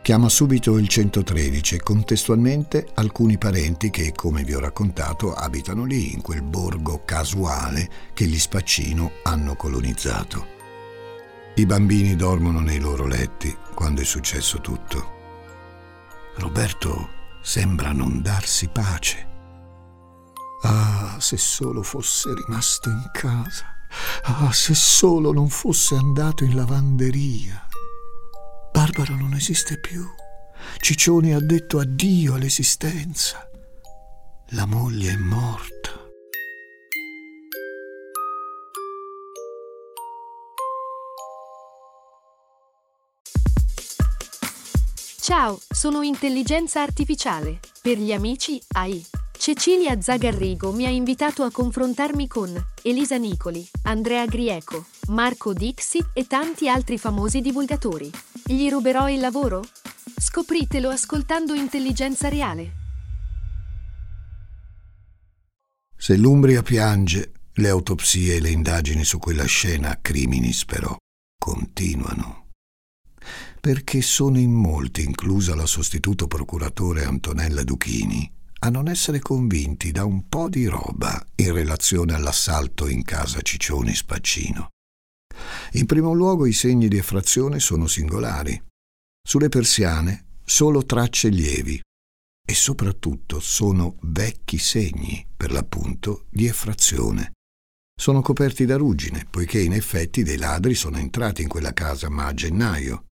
Chiama 0.00 0.28
subito 0.28 0.78
il 0.78 0.86
113 0.86 1.74
e 1.74 1.82
contestualmente 1.82 2.86
alcuni 2.94 3.36
parenti 3.36 3.90
che, 3.90 4.12
come 4.12 4.44
vi 4.44 4.54
ho 4.54 4.60
raccontato, 4.60 5.34
abitano 5.34 5.82
lì, 5.82 6.12
in 6.14 6.22
quel 6.22 6.42
borgo 6.42 7.02
casuale 7.04 7.90
che 8.14 8.26
gli 8.26 8.38
Spaccino 8.38 9.10
hanno 9.24 9.56
colonizzato. 9.56 10.46
I 11.56 11.66
bambini 11.66 12.14
dormono 12.14 12.60
nei 12.60 12.78
loro 12.78 13.08
letti 13.08 13.52
quando 13.74 14.02
è 14.02 14.04
successo 14.04 14.60
tutto. 14.60 15.10
Roberto 16.36 17.22
sembra 17.44 17.92
non 17.92 18.22
darsi 18.22 18.68
pace. 18.68 19.28
Ah, 20.62 21.18
se 21.20 21.36
solo 21.36 21.82
fosse 21.82 22.32
rimasto 22.32 22.88
in 22.88 23.10
casa. 23.12 23.66
Ah, 24.22 24.50
se 24.50 24.74
solo 24.74 25.30
non 25.30 25.50
fosse 25.50 25.94
andato 25.94 26.42
in 26.42 26.56
lavanderia. 26.56 27.68
Barbara 28.72 29.14
non 29.14 29.34
esiste 29.34 29.78
più. 29.78 30.04
Ciccioni 30.78 31.34
ha 31.34 31.38
detto 31.38 31.78
addio 31.78 32.34
all'esistenza. 32.34 33.46
La 34.48 34.64
moglie 34.64 35.12
è 35.12 35.16
morta. 35.16 35.83
Ciao, 45.26 45.58
sono 45.70 46.02
intelligenza 46.02 46.82
artificiale. 46.82 47.58
Per 47.80 47.96
gli 47.96 48.12
amici 48.12 48.60
AI. 48.74 49.02
Cecilia 49.32 49.98
Zagarrigo 49.98 50.70
mi 50.70 50.84
ha 50.84 50.90
invitato 50.90 51.44
a 51.44 51.50
confrontarmi 51.50 52.28
con 52.28 52.54
Elisa 52.82 53.16
Nicoli, 53.16 53.66
Andrea 53.84 54.26
Grieco, 54.26 54.84
Marco 55.08 55.54
Dixi 55.54 56.04
e 56.12 56.26
tanti 56.26 56.68
altri 56.68 56.98
famosi 56.98 57.40
divulgatori. 57.40 58.10
Gli 58.44 58.68
ruberò 58.68 59.08
il 59.08 59.20
lavoro? 59.20 59.64
Scopritelo 60.14 60.90
ascoltando 60.90 61.54
Intelligenza 61.54 62.28
Reale. 62.28 62.72
Se 65.96 66.18
l'Umbria 66.18 66.60
piange, 66.60 67.32
le 67.54 67.68
autopsie 67.70 68.34
e 68.34 68.40
le 68.42 68.50
indagini 68.50 69.04
su 69.04 69.18
quella 69.18 69.46
scena 69.46 69.98
criminis 70.02 70.66
però 70.66 70.94
continuano. 71.38 72.43
Perché 73.64 74.02
sono 74.02 74.38
in 74.38 74.52
molti, 74.52 75.02
inclusa 75.02 75.54
la 75.54 75.64
sostituto 75.64 76.26
procuratore 76.26 77.04
Antonella 77.04 77.64
Duchini, 77.64 78.30
a 78.58 78.68
non 78.68 78.88
essere 78.88 79.20
convinti 79.20 79.90
da 79.90 80.04
un 80.04 80.28
po' 80.28 80.50
di 80.50 80.66
roba 80.66 81.24
in 81.36 81.50
relazione 81.50 82.12
all'assalto 82.12 82.86
in 82.88 83.02
casa 83.04 83.40
Ciccioni 83.40 83.94
Spaccino. 83.94 84.68
In 85.72 85.86
primo 85.86 86.12
luogo 86.12 86.44
i 86.44 86.52
segni 86.52 86.88
di 86.88 86.98
effrazione 86.98 87.58
sono 87.58 87.86
singolari. 87.86 88.62
Sulle 89.26 89.48
persiane 89.48 90.26
solo 90.44 90.84
tracce 90.84 91.30
lievi 91.30 91.80
e 92.46 92.54
soprattutto 92.54 93.40
sono 93.40 93.96
vecchi 94.02 94.58
segni, 94.58 95.26
per 95.34 95.50
l'appunto, 95.52 96.26
di 96.28 96.44
effrazione. 96.44 97.32
Sono 97.98 98.20
coperti 98.20 98.66
da 98.66 98.76
ruggine, 98.76 99.26
poiché 99.30 99.58
in 99.62 99.72
effetti 99.72 100.22
dei 100.22 100.36
ladri 100.36 100.74
sono 100.74 100.98
entrati 100.98 101.40
in 101.40 101.48
quella 101.48 101.72
casa 101.72 102.10
ma 102.10 102.26
a 102.26 102.34
gennaio. 102.34 103.06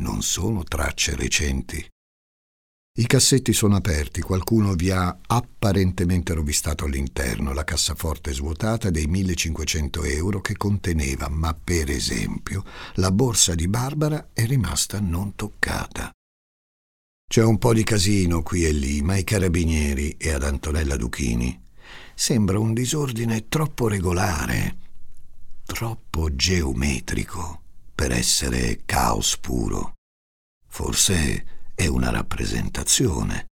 Non 0.00 0.22
sono 0.22 0.64
tracce 0.64 1.14
recenti. 1.14 1.86
I 2.98 3.06
cassetti 3.06 3.52
sono 3.52 3.76
aperti, 3.76 4.22
qualcuno 4.22 4.72
vi 4.72 4.90
ha 4.90 5.14
apparentemente 5.26 6.32
rovistato 6.32 6.86
all'interno, 6.86 7.52
la 7.52 7.64
cassaforte 7.64 8.32
svuotata 8.32 8.88
dei 8.88 9.06
1500 9.06 10.02
euro 10.04 10.40
che 10.40 10.56
conteneva, 10.56 11.28
ma 11.28 11.52
per 11.52 11.90
esempio, 11.90 12.64
la 12.94 13.12
borsa 13.12 13.54
di 13.54 13.68
Barbara 13.68 14.30
è 14.32 14.46
rimasta 14.46 15.00
non 15.00 15.34
toccata. 15.34 16.10
C'è 17.28 17.44
un 17.44 17.58
po' 17.58 17.74
di 17.74 17.84
casino 17.84 18.42
qui 18.42 18.64
e 18.64 18.72
lì, 18.72 19.02
ma 19.02 19.12
ai 19.12 19.24
carabinieri 19.24 20.16
e 20.16 20.32
ad 20.32 20.44
Antonella 20.44 20.96
Duchini 20.96 21.68
sembra 22.14 22.58
un 22.58 22.72
disordine 22.72 23.48
troppo 23.48 23.86
regolare, 23.86 24.76
troppo 25.64 26.34
geometrico 26.34 27.60
per 28.00 28.12
essere 28.12 28.80
caos 28.86 29.36
puro. 29.36 29.96
Forse 30.66 31.68
è 31.74 31.86
una 31.86 32.08
rappresentazione. 32.08 33.48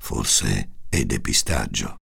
Forse 0.00 0.74
è 0.88 1.04
depistaggio. 1.04 1.96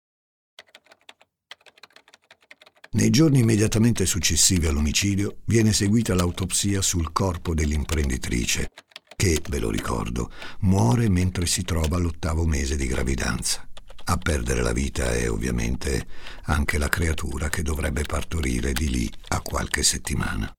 Nei 2.94 3.12
giorni 3.12 3.38
immediatamente 3.38 4.08
successivi 4.08 4.66
all'omicidio 4.66 5.42
viene 5.46 5.70
eseguita 5.70 6.16
l'autopsia 6.16 6.82
sul 6.82 7.12
corpo 7.12 7.54
dell'imprenditrice, 7.54 8.72
che, 9.16 9.40
ve 9.48 9.60
lo 9.60 9.70
ricordo, 9.70 10.32
muore 10.62 11.08
mentre 11.08 11.46
si 11.46 11.62
trova 11.62 11.98
all'ottavo 11.98 12.48
mese 12.48 12.76
di 12.76 12.88
gravidanza. 12.88 13.70
A 14.06 14.18
perdere 14.18 14.64
la 14.64 14.74
vita 14.74 15.14
è 15.14 15.30
ovviamente 15.30 16.08
anche 16.46 16.80
la 16.80 16.90
creatura 16.90 17.50
che 17.50 17.62
dovrebbe 17.62 18.02
partorire 18.02 18.74
di 18.74 18.90
lì 18.90 19.14
a 19.28 19.42
qualche 19.42 19.84
settimana. 19.84 20.52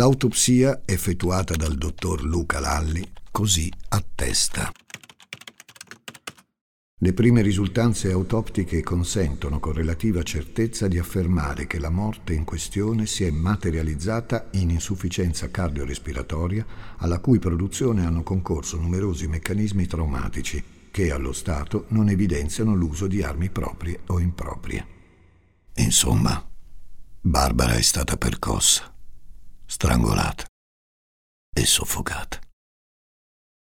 L'autopsia 0.00 0.80
effettuata 0.86 1.54
dal 1.56 1.74
dottor 1.74 2.24
Luca 2.24 2.58
Lalli 2.58 3.06
così 3.30 3.70
attesta. 3.88 4.72
Le 7.00 7.12
prime 7.12 7.42
risultanze 7.42 8.10
autoptiche 8.10 8.82
consentono 8.82 9.60
con 9.60 9.74
relativa 9.74 10.22
certezza 10.22 10.88
di 10.88 10.98
affermare 10.98 11.66
che 11.66 11.78
la 11.78 11.90
morte 11.90 12.32
in 12.32 12.44
questione 12.44 13.04
si 13.04 13.24
è 13.24 13.30
materializzata 13.30 14.48
in 14.52 14.70
insufficienza 14.70 15.50
cardiorespiratoria 15.50 16.64
alla 16.96 17.18
cui 17.18 17.38
produzione 17.38 18.06
hanno 18.06 18.22
concorso 18.22 18.78
numerosi 18.78 19.28
meccanismi 19.28 19.86
traumatici 19.86 20.64
che 20.90 21.12
allo 21.12 21.34
Stato 21.34 21.84
non 21.88 22.08
evidenziano 22.08 22.74
l'uso 22.74 23.06
di 23.06 23.22
armi 23.22 23.50
proprie 23.50 24.00
o 24.06 24.18
improprie. 24.18 24.86
Insomma, 25.74 26.42
Barbara 27.20 27.74
è 27.74 27.82
stata 27.82 28.16
percossa 28.16 28.89
strangolata 29.70 30.44
e 31.54 31.64
soffocata. 31.64 32.40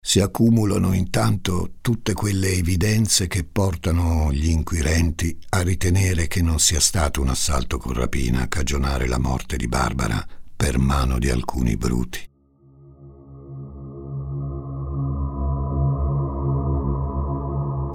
Si 0.01 0.21
accumulano 0.21 0.95
intanto 0.95 1.73
tutte 1.81 2.13
quelle 2.13 2.53
evidenze 2.53 3.27
che 3.27 3.43
portano 3.43 4.33
gli 4.33 4.49
inquirenti 4.49 5.37
a 5.51 5.63
ritenere 5.63 6.29
che 6.29 6.41
non 6.41 6.61
sia 6.61 6.79
stato 6.79 7.21
un 7.21 7.29
assalto 7.29 7.79
con 7.79 7.95
rapina 7.95 8.43
a 8.43 8.49
cagionare 8.49 9.09
la 9.09 9.19
morte 9.19 9.57
di 9.57 9.67
Barbara 9.67 10.25
per 10.55 10.79
mano 10.79 11.19
di 11.19 11.31
alcuni 11.31 11.77
bruti. 11.77 12.27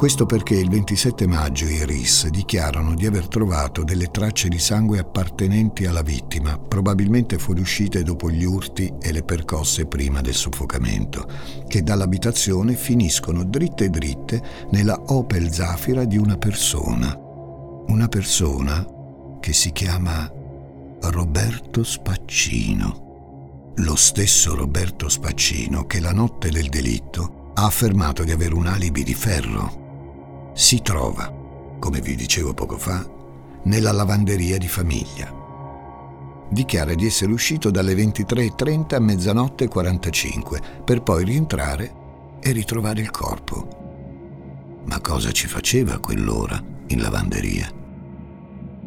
Questo 0.03 0.25
perché 0.25 0.55
il 0.55 0.69
27 0.69 1.25
maggio 1.27 1.63
i 1.63 1.85
RIS 1.85 2.27
dichiarano 2.27 2.93
di 2.93 3.05
aver 3.05 3.29
trovato 3.29 3.85
delle 3.85 4.11
tracce 4.11 4.49
di 4.49 4.59
sangue 4.59 4.99
appartenenti 4.99 5.85
alla 5.85 6.01
vittima, 6.01 6.59
probabilmente 6.59 7.37
fuoriuscite 7.37 8.03
dopo 8.03 8.29
gli 8.29 8.43
urti 8.43 8.91
e 8.99 9.13
le 9.13 9.23
percosse 9.23 9.85
prima 9.85 10.19
del 10.19 10.33
soffocamento, 10.33 11.25
che 11.69 11.83
dall'abitazione 11.83 12.73
finiscono 12.73 13.45
dritte 13.45 13.89
dritte 13.89 14.43
nella 14.71 15.01
Opel 15.05 15.49
Zafira 15.53 16.03
di 16.03 16.17
una 16.17 16.35
persona. 16.35 17.17
Una 17.87 18.09
persona 18.09 18.85
che 19.39 19.53
si 19.53 19.71
chiama 19.71 20.29
Roberto 20.99 21.81
Spaccino. 21.81 23.71
Lo 23.77 23.95
stesso 23.95 24.53
Roberto 24.53 25.07
Spaccino 25.07 25.85
che 25.85 26.01
la 26.01 26.11
notte 26.11 26.49
del 26.49 26.67
delitto 26.67 27.51
ha 27.53 27.63
affermato 27.63 28.25
di 28.25 28.31
avere 28.31 28.53
un 28.53 28.67
alibi 28.67 29.03
di 29.03 29.13
ferro 29.13 29.82
si 30.53 30.81
trova, 30.81 31.33
come 31.79 31.99
vi 31.99 32.15
dicevo 32.15 32.53
poco 32.53 32.77
fa, 32.77 33.05
nella 33.63 33.91
lavanderia 33.91 34.57
di 34.57 34.67
famiglia. 34.67 35.41
Dichiara 36.49 36.93
di 36.93 37.07
essere 37.07 37.31
uscito 37.31 37.71
dalle 37.71 37.95
23.30 37.95 38.95
a 38.95 38.99
mezzanotte 38.99 39.67
45 39.67 40.61
per 40.85 41.01
poi 41.01 41.25
rientrare 41.25 41.91
e 42.39 42.51
ritrovare 42.51 43.01
il 43.01 43.09
corpo. 43.09 44.81
Ma 44.85 44.99
cosa 45.01 45.31
ci 45.31 45.47
faceva 45.47 45.95
a 45.95 45.99
quell'ora 45.99 46.61
in 46.87 47.01
lavanderia? 47.01 47.71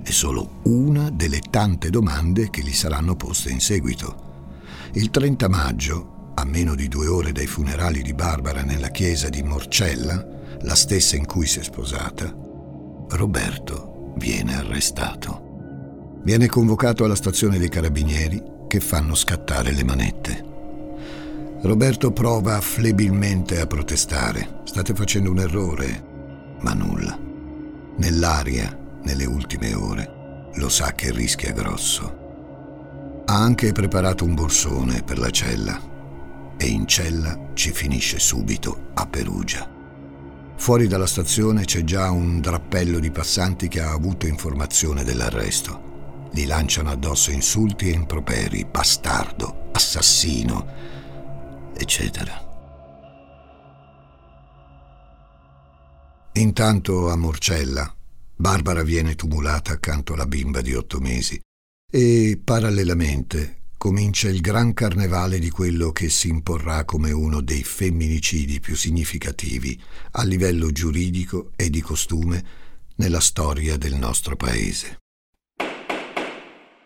È 0.02 0.10
solo 0.10 0.60
una 0.64 1.10
delle 1.10 1.40
tante 1.50 1.90
domande 1.90 2.48
che 2.50 2.62
gli 2.62 2.72
saranno 2.72 3.16
poste 3.16 3.50
in 3.50 3.58
seguito. 3.58 4.24
Il 4.92 5.10
30 5.10 5.48
maggio, 5.48 6.30
a 6.34 6.44
meno 6.44 6.76
di 6.76 6.86
due 6.86 7.08
ore 7.08 7.32
dai 7.32 7.48
funerali 7.48 8.02
di 8.02 8.14
Barbara 8.14 8.62
nella 8.62 8.90
chiesa 8.90 9.28
di 9.28 9.42
Morcella, 9.42 10.35
la 10.66 10.74
stessa 10.74 11.14
in 11.14 11.26
cui 11.26 11.46
si 11.46 11.60
è 11.60 11.62
sposata, 11.62 12.32
Roberto 13.10 14.12
viene 14.16 14.56
arrestato. 14.56 15.44
Viene 16.24 16.48
convocato 16.48 17.04
alla 17.04 17.14
stazione 17.14 17.56
dei 17.56 17.68
carabinieri 17.68 18.42
che 18.66 18.80
fanno 18.80 19.14
scattare 19.14 19.72
le 19.72 19.84
manette. 19.84 20.44
Roberto 21.62 22.10
prova 22.10 22.60
flebilmente 22.60 23.60
a 23.60 23.66
protestare. 23.66 24.62
State 24.64 24.92
facendo 24.92 25.30
un 25.30 25.38
errore, 25.38 26.56
ma 26.60 26.72
nulla. 26.72 27.16
Nell'aria, 27.98 28.76
nelle 29.04 29.24
ultime 29.24 29.72
ore, 29.72 30.50
lo 30.54 30.68
sa 30.68 30.94
che 30.94 31.12
rischia 31.12 31.52
grosso. 31.52 33.22
Ha 33.24 33.34
anche 33.34 33.70
preparato 33.70 34.24
un 34.24 34.34
borsone 34.34 35.02
per 35.04 35.18
la 35.18 35.30
cella 35.30 35.80
e 36.56 36.66
in 36.66 36.88
cella 36.88 37.50
ci 37.54 37.70
finisce 37.70 38.18
subito 38.18 38.90
a 38.94 39.06
Perugia. 39.06 39.75
Fuori 40.56 40.88
dalla 40.88 41.06
stazione 41.06 41.64
c'è 41.64 41.84
già 41.84 42.10
un 42.10 42.40
drappello 42.40 42.98
di 42.98 43.10
passanti 43.10 43.68
che 43.68 43.80
ha 43.80 43.92
avuto 43.92 44.26
informazione 44.26 45.04
dell'arresto. 45.04 46.28
Gli 46.32 46.46
lanciano 46.46 46.90
addosso 46.90 47.30
insulti 47.30 47.88
e 47.88 47.92
improperi, 47.92 48.64
bastardo, 48.64 49.68
assassino, 49.72 50.66
eccetera. 51.76 52.44
Intanto 56.32 57.10
a 57.10 57.16
Morcella, 57.16 57.94
Barbara 58.34 58.82
viene 58.82 59.14
tumulata 59.14 59.72
accanto 59.72 60.12
alla 60.12 60.26
bimba 60.26 60.60
di 60.60 60.74
otto 60.74 60.98
mesi 60.98 61.40
e 61.90 62.38
parallelamente 62.42 63.55
comincia 63.76 64.28
il 64.28 64.40
gran 64.40 64.72
carnevale 64.74 65.38
di 65.38 65.50
quello 65.50 65.92
che 65.92 66.08
si 66.08 66.28
imporrà 66.28 66.84
come 66.84 67.12
uno 67.12 67.40
dei 67.40 67.62
femminicidi 67.62 68.60
più 68.60 68.74
significativi 68.74 69.80
a 70.12 70.24
livello 70.24 70.72
giuridico 70.72 71.52
e 71.56 71.70
di 71.70 71.80
costume 71.80 72.44
nella 72.96 73.20
storia 73.20 73.76
del 73.76 73.94
nostro 73.94 74.36
paese. 74.36 74.98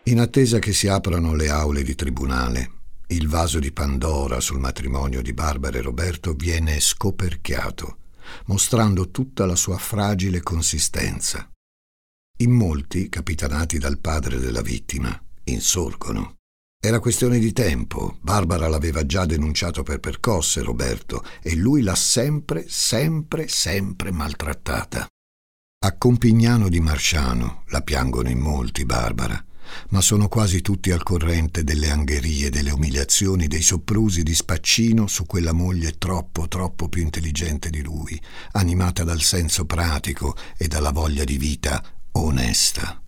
In 0.05 0.19
attesa 0.19 0.59
che 0.59 0.73
si 0.73 0.87
aprano 0.87 1.35
le 1.35 1.49
aule 1.49 1.83
di 1.83 1.95
tribunale, 1.95 2.71
il 3.07 3.27
vaso 3.27 3.59
di 3.59 3.71
Pandora 3.71 4.39
sul 4.39 4.59
matrimonio 4.59 5.21
di 5.21 5.33
Barbara 5.33 5.77
e 5.77 5.81
Roberto 5.81 6.33
viene 6.33 6.79
scoperchiato, 6.79 7.97
mostrando 8.45 9.11
tutta 9.11 9.45
la 9.45 9.55
sua 9.55 9.77
fragile 9.77 10.41
consistenza. 10.41 11.49
In 12.37 12.51
molti, 12.51 13.09
capitanati 13.09 13.77
dal 13.77 13.99
padre 13.99 14.39
della 14.39 14.61
vittima, 14.61 15.21
insorgono. 15.43 16.37
Era 16.83 16.99
questione 16.99 17.37
di 17.37 17.53
tempo. 17.53 18.17
Barbara 18.21 18.67
l'aveva 18.67 19.05
già 19.05 19.27
denunciato 19.27 19.83
per 19.83 19.99
percosse 19.99 20.63
Roberto 20.63 21.23
e 21.39 21.53
lui 21.55 21.83
l'ha 21.83 21.93
sempre, 21.93 22.65
sempre, 22.67 23.47
sempre 23.47 24.11
maltrattata. 24.11 25.05
A 25.85 25.95
Compignano 25.95 26.69
di 26.69 26.79
Marsciano 26.79 27.65
la 27.67 27.81
piangono 27.81 28.31
in 28.31 28.39
molti, 28.39 28.83
Barbara, 28.83 29.45
ma 29.89 30.01
sono 30.01 30.27
quasi 30.27 30.61
tutti 30.61 30.89
al 30.89 31.03
corrente 31.03 31.63
delle 31.63 31.91
angherie, 31.91 32.49
delle 32.49 32.71
umiliazioni, 32.71 33.45
dei 33.45 33.61
soprusi 33.61 34.23
di 34.23 34.33
spaccino 34.33 35.05
su 35.05 35.27
quella 35.27 35.51
moglie 35.51 35.99
troppo, 35.99 36.47
troppo 36.47 36.89
più 36.89 37.03
intelligente 37.03 37.69
di 37.69 37.83
lui, 37.83 38.19
animata 38.53 39.03
dal 39.03 39.21
senso 39.21 39.65
pratico 39.65 40.35
e 40.57 40.67
dalla 40.67 40.91
voglia 40.91 41.25
di 41.25 41.37
vita 41.37 41.83
onesta. 42.13 42.99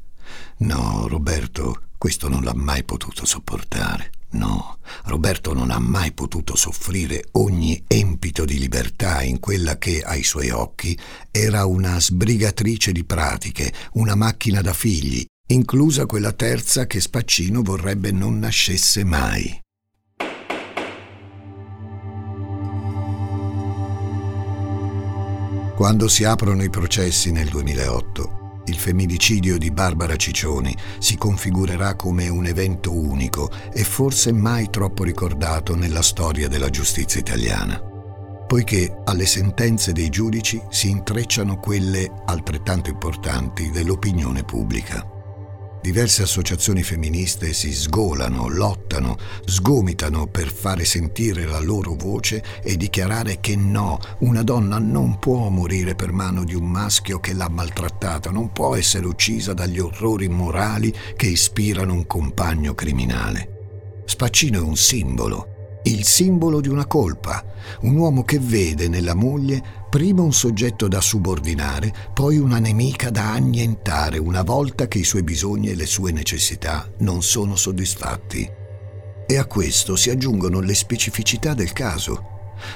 No, 0.58 1.08
Roberto 1.08 1.83
questo 2.04 2.28
non 2.28 2.44
l'ha 2.44 2.54
mai 2.54 2.84
potuto 2.84 3.24
sopportare. 3.26 4.12
No, 4.32 4.80
Roberto 5.06 5.54
non 5.54 5.72
ha 5.72 5.80
mai 5.80 6.12
potuto 6.12 6.58
soffrire 6.58 7.30
ogni 7.32 7.82
empito 7.88 8.44
di 8.44 8.60
libertà 8.60 9.22
in 9.22 9.40
quella 9.40 9.78
che, 9.78 10.02
ai 10.02 10.22
suoi 10.22 10.50
occhi, 10.50 11.00
era 11.32 11.64
una 11.64 11.98
sbrigatrice 12.02 12.92
di 12.92 13.06
pratiche, 13.06 13.72
una 13.94 14.16
macchina 14.16 14.60
da 14.60 14.74
figli, 14.74 15.26
inclusa 15.48 16.06
quella 16.06 16.34
terza 16.34 16.88
che 16.88 17.00
Spaccino 17.00 17.62
vorrebbe 17.62 18.12
non 18.12 18.38
nascesse 18.38 19.06
mai. 19.06 19.62
Quando 25.74 26.10
si 26.10 26.26
aprono 26.26 26.64
i 26.64 26.70
processi 26.70 27.32
nel 27.32 27.48
2008, 27.48 28.43
il 28.66 28.78
femminicidio 28.78 29.58
di 29.58 29.72
Barbara 29.72 30.16
Ciccioni 30.16 30.76
si 31.00 31.18
configurerà 31.18 31.96
come 31.96 32.28
un 32.28 32.46
evento 32.46 32.92
unico 32.94 33.52
e 33.72 33.84
forse 33.84 34.32
mai 34.32 34.70
troppo 34.70 35.04
ricordato 35.04 35.76
nella 35.76 36.02
storia 36.02 36.48
della 36.48 36.70
giustizia 36.70 37.20
italiana, 37.20 37.82
poiché 38.48 39.02
alle 39.06 39.26
sentenze 39.26 39.92
dei 39.92 40.10
giudici 40.10 40.62
si 40.70 40.90
intrecciano 40.90 41.58
quelle 41.60 42.10
altrettanto 42.26 42.90
importanti 42.90 43.70
dell'opinione 43.72 44.44
pubblica. 44.44 45.13
Diverse 45.84 46.22
associazioni 46.22 46.82
femministe 46.82 47.52
si 47.52 47.74
sgolano, 47.74 48.48
lottano, 48.48 49.18
sgomitano 49.44 50.28
per 50.28 50.50
fare 50.50 50.86
sentire 50.86 51.44
la 51.44 51.60
loro 51.60 51.94
voce 51.96 52.42
e 52.64 52.78
dichiarare 52.78 53.42
che 53.42 53.58
no, 53.58 54.00
una 54.20 54.44
donna 54.44 54.80
non 54.80 55.20
può 55.20 55.50
morire 55.50 55.94
per 55.94 56.14
mano 56.14 56.46
di 56.46 56.56
un 56.56 56.72
maschio 56.72 57.20
che 57.20 57.34
l'ha 57.34 57.50
maltrattata, 57.50 58.32
non 58.32 58.54
può 58.54 58.78
essere 58.78 59.08
uccisa 59.08 59.54
dagli 59.54 59.80
orrori 59.80 60.30
morali 60.30 60.94
che 61.18 61.28
ispirano 61.28 61.92
un 61.92 62.08
compagno 62.08 62.74
criminale. 62.74 64.04
Spaccino 64.06 64.60
è 64.60 64.62
un 64.62 64.78
simbolo, 64.78 65.53
il 65.84 66.06
simbolo 66.06 66.62
di 66.62 66.70
una 66.70 66.86
colpa, 66.86 67.44
un 67.82 67.96
uomo 67.96 68.24
che 68.24 68.40
vede 68.40 68.88
nella 68.88 69.14
moglie 69.14 69.62
prima 69.90 70.22
un 70.22 70.34
soggetto 70.34 70.88
da 70.88 71.02
subordinare, 71.02 71.94
poi 72.14 72.38
una 72.38 72.60
nemica 72.60 73.10
da 73.10 73.34
annientare 73.34 74.18
una 74.18 74.42
volta 74.42 74.88
che 74.88 75.00
i 75.00 75.04
suoi 75.04 75.24
bisogni 75.24 75.70
e 75.70 75.76
le 75.76 75.86
sue 75.86 76.12
necessità 76.12 76.90
non 77.00 77.22
sono 77.22 77.56
soddisfatti. 77.56 78.50
E 79.26 79.38
a 79.38 79.46
questo 79.46 79.96
si 79.96 80.10
aggiungono 80.10 80.62
le 80.62 80.74
specificità 80.74 81.54
del 81.54 81.74
caso, 81.74 82.32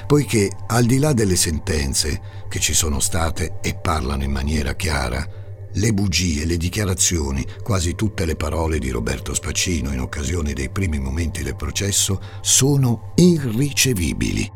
poiché 0.06 0.50
al 0.68 0.84
di 0.84 0.98
là 0.98 1.12
delle 1.12 1.36
sentenze, 1.36 2.20
che 2.48 2.60
ci 2.60 2.74
sono 2.74 3.00
state 3.00 3.58
e 3.62 3.74
parlano 3.74 4.22
in 4.22 4.30
maniera 4.30 4.74
chiara, 4.74 5.26
le 5.72 5.92
bugie, 5.92 6.44
le 6.44 6.56
dichiarazioni, 6.56 7.44
quasi 7.62 7.94
tutte 7.94 8.24
le 8.24 8.36
parole 8.36 8.78
di 8.78 8.90
Roberto 8.90 9.34
Spaccino 9.34 9.92
in 9.92 10.00
occasione 10.00 10.52
dei 10.52 10.70
primi 10.70 10.98
momenti 10.98 11.42
del 11.42 11.56
processo 11.56 12.20
sono 12.40 13.12
irricevibili. 13.16 14.50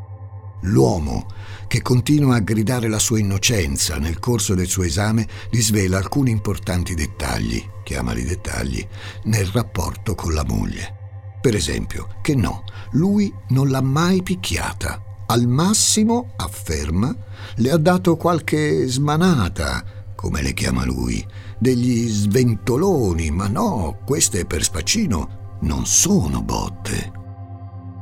L'uomo, 0.63 1.27
che 1.67 1.83
continua 1.83 2.37
a 2.37 2.41
gridare 2.41 2.89
la 2.89 2.99
sua 2.99 3.19
innocenza 3.19 3.99
nel 3.99 4.19
corso 4.19 4.55
del 4.55 4.69
suo 4.69 4.85
esame, 4.85 5.27
disvela 5.51 5.99
alcuni 5.99 6.31
importanti 6.31 6.95
dettagli, 6.95 7.65
chiamali 7.83 8.25
dettagli, 8.25 8.87
nel 9.25 9.47
rapporto 9.47 10.15
con 10.15 10.35
la 10.35 10.45
moglie. 10.45 11.01
Per 11.41 11.55
esempio, 11.55 12.17
che 12.23 12.35
no, 12.37 12.65
lui 12.93 13.33
non 13.49 13.69
l'ha 13.69 13.81
mai 13.81 14.23
picchiata. 14.23 15.03
Al 15.27 15.47
massimo, 15.49 16.33
afferma, 16.37 17.15
le 17.57 17.71
ha 17.71 17.79
dato 17.79 18.17
qualche 18.17 18.87
smanata, 18.87 20.02
come 20.23 20.41
le 20.41 20.55
chiama 20.55 20.85
lui, 20.85 21.27
degli 21.59 22.07
sventoloni, 22.07 23.33
ma 23.33 23.49
no, 23.49 23.99
queste 24.07 24.47
per 24.47 24.63
Spaccino 24.63 25.57
non 25.63 25.85
sono 25.85 26.41
botte. 26.43 27.11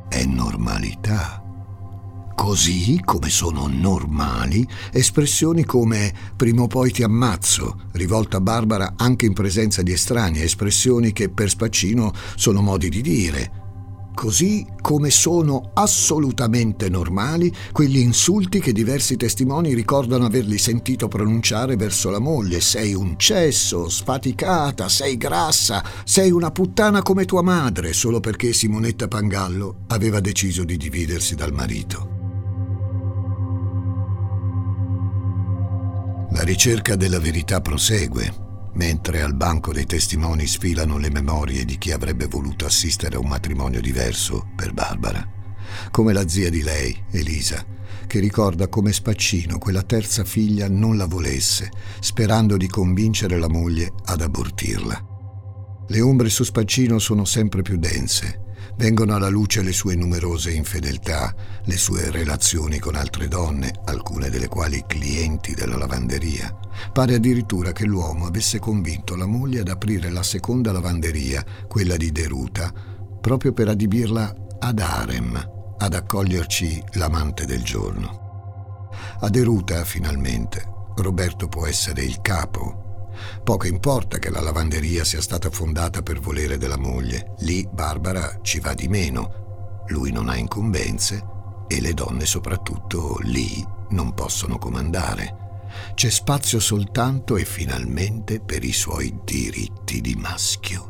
È 0.07 0.23
normalità. 0.27 1.43
Così 2.37 3.01
come 3.03 3.31
sono 3.31 3.69
normali 3.69 4.69
espressioni 4.93 5.65
come 5.65 6.13
prima 6.37 6.63
o 6.63 6.67
poi 6.67 6.91
ti 6.91 7.03
ammazzo, 7.03 7.85
rivolta 7.93 8.37
a 8.37 8.41
Barbara 8.43 8.93
anche 8.97 9.25
in 9.25 9.33
presenza 9.33 9.81
di 9.81 9.93
estranei, 9.93 10.43
espressioni 10.43 11.13
che 11.13 11.31
per 11.31 11.49
Spaccino 11.49 12.13
sono 12.37 12.61
modi 12.61 12.91
di 12.91 13.01
dire, 13.01 13.60
così 14.21 14.67
come 14.83 15.09
sono 15.09 15.71
assolutamente 15.73 16.91
normali 16.91 17.51
quegli 17.73 17.97
insulti 17.97 18.61
che 18.61 18.71
diversi 18.71 19.17
testimoni 19.17 19.73
ricordano 19.73 20.27
averli 20.27 20.59
sentito 20.59 21.09
pronunciare 21.09 21.75
verso 21.77 22.11
la 22.11 22.19
moglie. 22.19 22.61
Sei 22.61 22.93
un 22.93 23.17
cesso, 23.17 23.89
sfaticata, 23.89 24.91
sei 24.91 25.17
grassa, 25.17 25.83
sei 26.05 26.31
una 26.33 26.51
puttana 26.51 27.01
come 27.01 27.25
tua 27.25 27.41
madre, 27.41 27.95
solo 27.95 28.21
perché 28.21 28.53
Simonetta 28.53 29.09
Pangallo 29.09 29.85
aveva 29.87 30.21
deciso 30.21 30.65
di 30.65 30.77
dividersi 30.77 31.35
dal 31.35 31.55
marito. 31.55 32.19
La 36.33 36.43
ricerca 36.43 36.95
della 36.95 37.19
verità 37.19 37.63
prosegue 37.63 38.49
mentre 38.75 39.23
al 39.23 39.35
banco 39.35 39.73
dei 39.73 39.87
testimoni 39.87 40.47
sfilano 40.47 40.99
le 40.99 41.11
memorie 41.11 41.65
di 41.65 41.79
chi 41.79 41.93
avrebbe 41.93 42.27
voluto 42.27 42.67
assistere 42.67 43.17
a 43.17 43.19
un 43.19 43.29
matrimonio 43.29 43.81
diverso 43.81 44.49
per 44.55 44.73
Barbara, 44.73 45.27
come 45.91 46.13
la 46.13 46.29
zia 46.29 46.51
di 46.51 46.63
lei, 46.63 46.97
Elisa, 47.11 47.65
che 48.07 48.19
ricorda 48.19 48.69
come 48.69 48.93
Spaccino 48.93 49.59
quella 49.59 49.83
terza 49.83 50.25
figlia 50.25 50.69
non 50.69 50.97
la 50.97 51.07
volesse, 51.07 51.71
sperando 52.01 52.57
di 52.57 52.69
convincere 52.69 53.39
la 53.39 53.49
moglie 53.49 53.93
ad 54.05 54.21
abortirla. 54.21 55.07
Le 55.89 56.01
ombre 56.01 56.29
su 56.29 56.45
Spaccino 56.45 56.99
sono 56.99 57.25
sempre 57.25 57.63
più 57.63 57.77
dense 57.77 58.49
vengono 58.81 59.15
alla 59.15 59.29
luce 59.29 59.61
le 59.61 59.73
sue 59.73 59.95
numerose 59.95 60.53
infedeltà, 60.53 61.35
le 61.65 61.77
sue 61.77 62.11
relazioni 62.11 62.79
con 62.79 62.95
altre 62.95 63.29
donne, 63.29 63.75
alcune 63.85 64.31
delle 64.31 64.49
quali 64.49 64.83
clienti 64.87 65.53
della 65.53 65.77
lavanderia. 65.77 66.57
Pare 66.91 67.17
addirittura 67.17 67.73
che 67.73 67.85
l'uomo 67.85 68.25
avesse 68.25 68.59
convinto 68.59 69.17
la 69.17 69.27
moglie 69.27 69.61
ad 69.61 69.69
aprire 69.69 70.09
la 70.09 70.23
seconda 70.23 70.73
lavanderia, 70.73 71.45
quella 71.69 71.99
di 71.99 72.11
Deruta, 72.11 72.73
proprio 73.21 73.53
per 73.53 73.69
adibirla 73.69 74.35
ad 74.59 74.79
harem, 74.79 75.51
ad 75.77 75.93
accoglierci 75.93 76.83
l'amante 76.93 77.45
del 77.45 77.63
giorno. 77.63 78.89
A 79.21 79.29
Deruta, 79.29 79.85
finalmente, 79.85 80.67
Roberto 80.97 81.49
può 81.49 81.67
essere 81.67 82.03
il 82.03 82.23
capo. 82.23 82.90
Poco 83.43 83.67
importa 83.67 84.19
che 84.19 84.31
la 84.31 84.41
lavanderia 84.41 85.05
sia 85.05 85.21
stata 85.21 85.51
fondata 85.51 86.03
per 86.03 86.21
volere 86.21 86.59
della 86.59 86.79
moglie, 86.79 87.35
lì 87.41 87.67
Barbara 87.71 88.39
ci 88.43 88.61
va 88.61 88.75
di 88.75 88.89
meno. 88.89 89.85
Lui 89.89 90.13
non 90.13 90.29
ha 90.29 90.37
incombenze 90.37 91.25
e 91.67 91.81
le 91.81 91.95
donne 91.95 92.27
soprattutto 92.27 93.19
lì 93.23 93.65
non 93.91 94.15
possono 94.15 94.59
comandare. 94.59 95.37
C'è 95.95 96.11
spazio 96.11 96.59
soltanto 96.59 97.37
e 97.37 97.45
finalmente 97.45 98.41
per 98.41 98.65
i 98.65 98.73
suoi 98.73 99.21
diritti 99.25 100.01
di 100.01 100.15
maschio. 100.15 100.90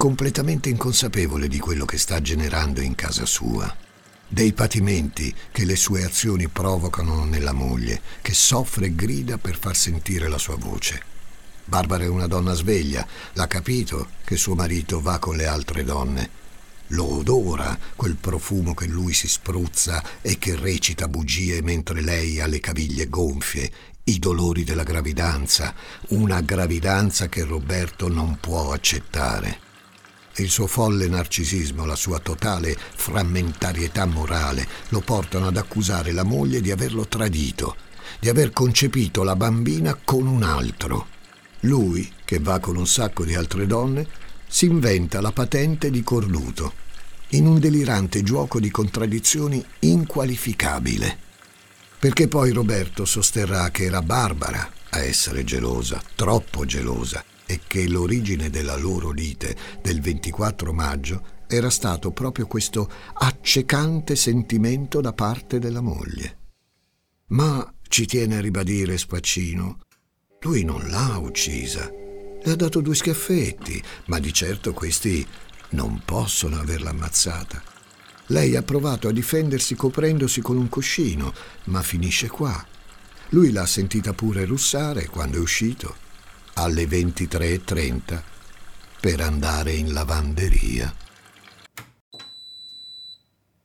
Completamente 0.00 0.70
inconsapevole 0.70 1.46
di 1.46 1.58
quello 1.58 1.84
che 1.84 1.98
sta 1.98 2.22
generando 2.22 2.80
in 2.80 2.94
casa 2.94 3.26
sua, 3.26 3.76
dei 4.26 4.54
patimenti 4.54 5.30
che 5.52 5.66
le 5.66 5.76
sue 5.76 6.04
azioni 6.04 6.48
provocano 6.48 7.26
nella 7.26 7.52
moglie, 7.52 8.00
che 8.22 8.32
soffre 8.32 8.86
e 8.86 8.94
grida 8.94 9.36
per 9.36 9.58
far 9.58 9.76
sentire 9.76 10.26
la 10.28 10.38
sua 10.38 10.56
voce. 10.56 11.02
Barbara 11.66 12.04
è 12.04 12.08
una 12.08 12.26
donna 12.26 12.54
sveglia, 12.54 13.06
l'ha 13.34 13.46
capito 13.46 14.12
che 14.24 14.38
suo 14.38 14.54
marito 14.54 15.02
va 15.02 15.18
con 15.18 15.36
le 15.36 15.44
altre 15.44 15.84
donne. 15.84 16.30
Lo 16.86 17.18
odora 17.18 17.78
quel 17.94 18.16
profumo 18.16 18.72
che 18.72 18.86
lui 18.86 19.12
si 19.12 19.28
spruzza 19.28 20.02
e 20.22 20.38
che 20.38 20.56
recita 20.56 21.08
bugie 21.08 21.60
mentre 21.60 22.00
lei 22.00 22.40
ha 22.40 22.46
le 22.46 22.60
caviglie 22.60 23.10
gonfie, 23.10 23.70
i 24.04 24.18
dolori 24.18 24.64
della 24.64 24.82
gravidanza, 24.82 25.74
una 26.08 26.40
gravidanza 26.40 27.28
che 27.28 27.44
Roberto 27.44 28.08
non 28.08 28.38
può 28.40 28.72
accettare. 28.72 29.68
Il 30.40 30.48
suo 30.48 30.66
folle 30.66 31.06
narcisismo, 31.06 31.84
la 31.84 31.94
sua 31.94 32.18
totale 32.18 32.74
frammentarietà 32.74 34.06
morale 34.06 34.66
lo 34.88 35.00
portano 35.00 35.48
ad 35.48 35.58
accusare 35.58 36.12
la 36.12 36.22
moglie 36.22 36.62
di 36.62 36.70
averlo 36.70 37.06
tradito, 37.06 37.76
di 38.18 38.30
aver 38.30 38.50
concepito 38.50 39.22
la 39.22 39.36
bambina 39.36 39.94
con 40.02 40.26
un 40.26 40.42
altro. 40.42 41.08
Lui, 41.60 42.10
che 42.24 42.38
va 42.38 42.58
con 42.58 42.76
un 42.76 42.86
sacco 42.86 43.22
di 43.24 43.34
altre 43.34 43.66
donne, 43.66 44.06
si 44.48 44.64
inventa 44.64 45.20
la 45.20 45.30
patente 45.30 45.90
di 45.90 46.02
cornuto, 46.02 46.72
in 47.32 47.46
un 47.46 47.58
delirante 47.58 48.22
gioco 48.22 48.58
di 48.60 48.70
contraddizioni 48.70 49.62
inqualificabile. 49.80 51.18
Perché 51.98 52.28
poi 52.28 52.50
Roberto 52.52 53.04
sosterrà 53.04 53.70
che 53.70 53.84
era 53.84 54.00
Barbara 54.00 54.72
a 54.88 55.00
essere 55.00 55.44
gelosa, 55.44 56.02
troppo 56.14 56.64
gelosa, 56.64 57.22
e 57.50 57.60
che 57.66 57.88
l'origine 57.88 58.48
della 58.48 58.76
loro 58.76 59.10
lite 59.10 59.56
del 59.82 60.00
24 60.00 60.72
maggio 60.72 61.22
era 61.48 61.68
stato 61.68 62.12
proprio 62.12 62.46
questo 62.46 62.88
accecante 63.12 64.14
sentimento 64.14 65.00
da 65.00 65.12
parte 65.12 65.58
della 65.58 65.80
moglie. 65.80 66.38
Ma 67.30 67.74
ci 67.88 68.06
tiene 68.06 68.36
a 68.36 68.40
ribadire 68.40 68.96
Spaccino 68.96 69.80
lui 70.42 70.62
non 70.62 70.88
l'ha 70.88 71.18
uccisa. 71.18 71.90
Le 72.42 72.52
ha 72.52 72.54
dato 72.54 72.80
due 72.80 72.94
schiaffetti, 72.94 73.82
ma 74.06 74.20
di 74.20 74.32
certo 74.32 74.72
questi 74.72 75.26
non 75.70 76.00
possono 76.04 76.58
averla 76.58 76.90
ammazzata. 76.90 77.62
Lei 78.26 78.54
ha 78.54 78.62
provato 78.62 79.08
a 79.08 79.12
difendersi 79.12 79.74
coprendosi 79.74 80.40
con 80.40 80.56
un 80.56 80.68
cuscino, 80.68 81.34
ma 81.64 81.82
finisce 81.82 82.28
qua. 82.28 82.64
Lui 83.30 83.50
l'ha 83.50 83.66
sentita 83.66 84.14
pure 84.14 84.44
russare 84.44 85.08
quando 85.08 85.36
è 85.36 85.40
uscito, 85.40 86.08
alle 86.62 86.84
23.30, 86.84 88.22
per 89.00 89.20
andare 89.20 89.72
in 89.72 89.92
lavanderia. 89.92 90.94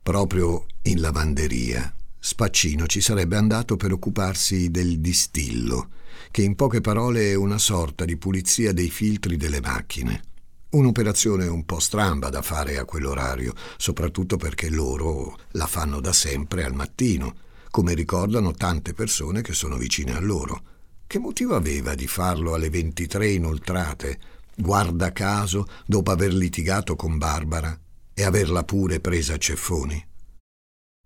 Proprio 0.02 0.66
in 0.84 1.02
lavanderia, 1.02 1.94
Spaccino 2.18 2.86
ci 2.88 3.02
sarebbe 3.02 3.36
andato 3.36 3.76
per 3.76 3.92
occuparsi 3.92 4.72
del 4.72 5.00
distillo 5.00 5.90
che 6.32 6.42
in 6.42 6.56
poche 6.56 6.82
parole 6.82 7.32
è 7.32 7.36
una 7.36 7.58
sorta 7.58 8.06
di 8.06 8.18
pulizia 8.18 8.74
dei 8.74 8.90
filtri 8.90 9.38
delle 9.38 9.62
macchine. 9.62 10.22
Un'operazione 10.70 11.48
un 11.48 11.66
po' 11.66 11.80
stramba 11.80 12.30
da 12.30 12.42
fare 12.42 12.78
a 12.78 12.86
quell'orario, 12.86 13.54
soprattutto 13.78 14.38
perché 14.38 14.70
loro 14.70 15.38
la 15.52 15.68
fanno 15.68 16.00
da 16.00 16.12
sempre 16.12 16.64
al 16.64 16.74
mattino, 16.74 17.36
come 17.70 17.94
ricordano 17.94 18.54
tante 18.54 18.94
persone 18.94 19.42
che 19.42 19.54
sono 19.54 19.78
vicine 19.78 20.16
a 20.16 20.20
loro. 20.20 20.75
Che 21.08 21.20
motivo 21.20 21.56
aveva 21.56 21.94
di 21.96 22.08
farlo 22.08 22.54
alle 22.56 22.70
23 22.70 23.30
inoltrate, 23.30 24.20
guarda 24.56 25.12
caso, 25.12 25.68
dopo 25.86 26.12
aver 26.12 26.34
litigato 26.34 26.96
con 26.96 27.18
Barbara 27.18 27.78
e 28.14 28.24
averla 28.24 28.64
pure 28.64 29.00
presa 29.00 29.36
a 29.36 29.38
ceffoni? 29.38 30.04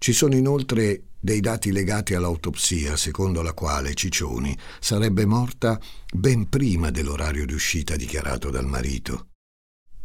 Ci 0.01 0.13
sono 0.13 0.35
inoltre 0.35 1.03
dei 1.19 1.41
dati 1.41 1.71
legati 1.71 2.13
all'autopsia, 2.13 2.95
secondo 2.95 3.41
la 3.41 3.53
quale 3.53 3.93
Ciccioni 3.93 4.57
sarebbe 4.79 5.25
morta 5.25 5.77
ben 6.13 6.47
prima 6.47 6.89
dell'orario 6.89 7.45
di 7.45 7.53
uscita 7.53 7.97
dichiarato 7.97 8.49
dal 8.49 8.65
marito. 8.65 9.27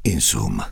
Insomma, 0.02 0.70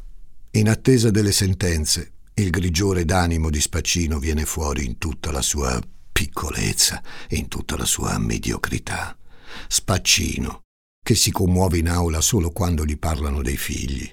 in 0.51 0.69
attesa 0.69 1.11
delle 1.11 1.33
sentenze, 1.33 2.13
il 2.35 2.51
grigiore 2.51 3.05
d'animo 3.05 3.51
di 3.51 3.61
Spaccino 3.61 4.19
viene 4.19 4.45
fuori 4.45 4.85
in 4.85 4.99
tutta 4.99 5.31
la 5.31 5.43
sua 5.43 5.81
piccolezza 6.23 7.03
e 7.27 7.37
in 7.37 7.49
tutta 7.49 7.77
la 7.77 7.85
sua 7.85 8.17
mediocrità. 8.19 9.17
Spaccino, 9.67 10.61
che 11.05 11.17
si 11.17 11.33
commuove 11.33 11.79
in 11.79 11.89
aula 11.89 12.21
solo 12.21 12.51
quando 12.51 12.85
gli 12.85 12.97
parlano 12.97 13.43
dei 13.43 13.57
figli, 13.57 14.09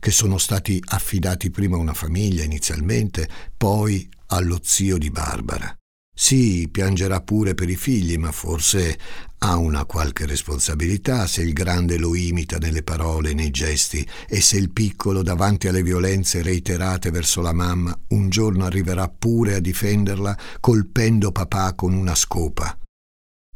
che 0.00 0.10
sono 0.10 0.38
stati 0.38 0.82
affidati 0.84 1.50
prima 1.50 1.76
a 1.76 1.80
una 1.80 1.94
famiglia 1.94 2.42
inizialmente, 2.42 3.28
poi 3.56 4.08
allo 4.26 4.58
zio 4.60 4.98
di 4.98 5.10
Barbara. 5.10 5.72
Sì, 6.14 6.68
piangerà 6.70 7.20
pure 7.20 7.54
per 7.54 7.68
i 7.68 7.76
figli, 7.76 8.16
ma 8.16 8.32
forse 8.32 8.98
ha 9.38 9.56
una 9.56 9.84
qualche 9.86 10.26
responsabilità 10.26 11.26
se 11.26 11.42
il 11.42 11.52
grande 11.52 11.96
lo 11.98 12.14
imita 12.14 12.58
nelle 12.58 12.82
parole 12.82 13.30
e 13.30 13.34
nei 13.34 13.50
gesti 13.50 14.06
e 14.28 14.40
se 14.40 14.56
il 14.56 14.70
piccolo, 14.70 15.22
davanti 15.22 15.68
alle 15.68 15.82
violenze 15.82 16.42
reiterate 16.42 17.10
verso 17.10 17.40
la 17.40 17.52
mamma, 17.52 17.98
un 18.08 18.28
giorno 18.28 18.64
arriverà 18.66 19.08
pure 19.08 19.54
a 19.54 19.60
difenderla 19.60 20.38
colpendo 20.60 21.32
papà 21.32 21.74
con 21.74 21.92
una 21.92 22.14
scopa 22.14 22.76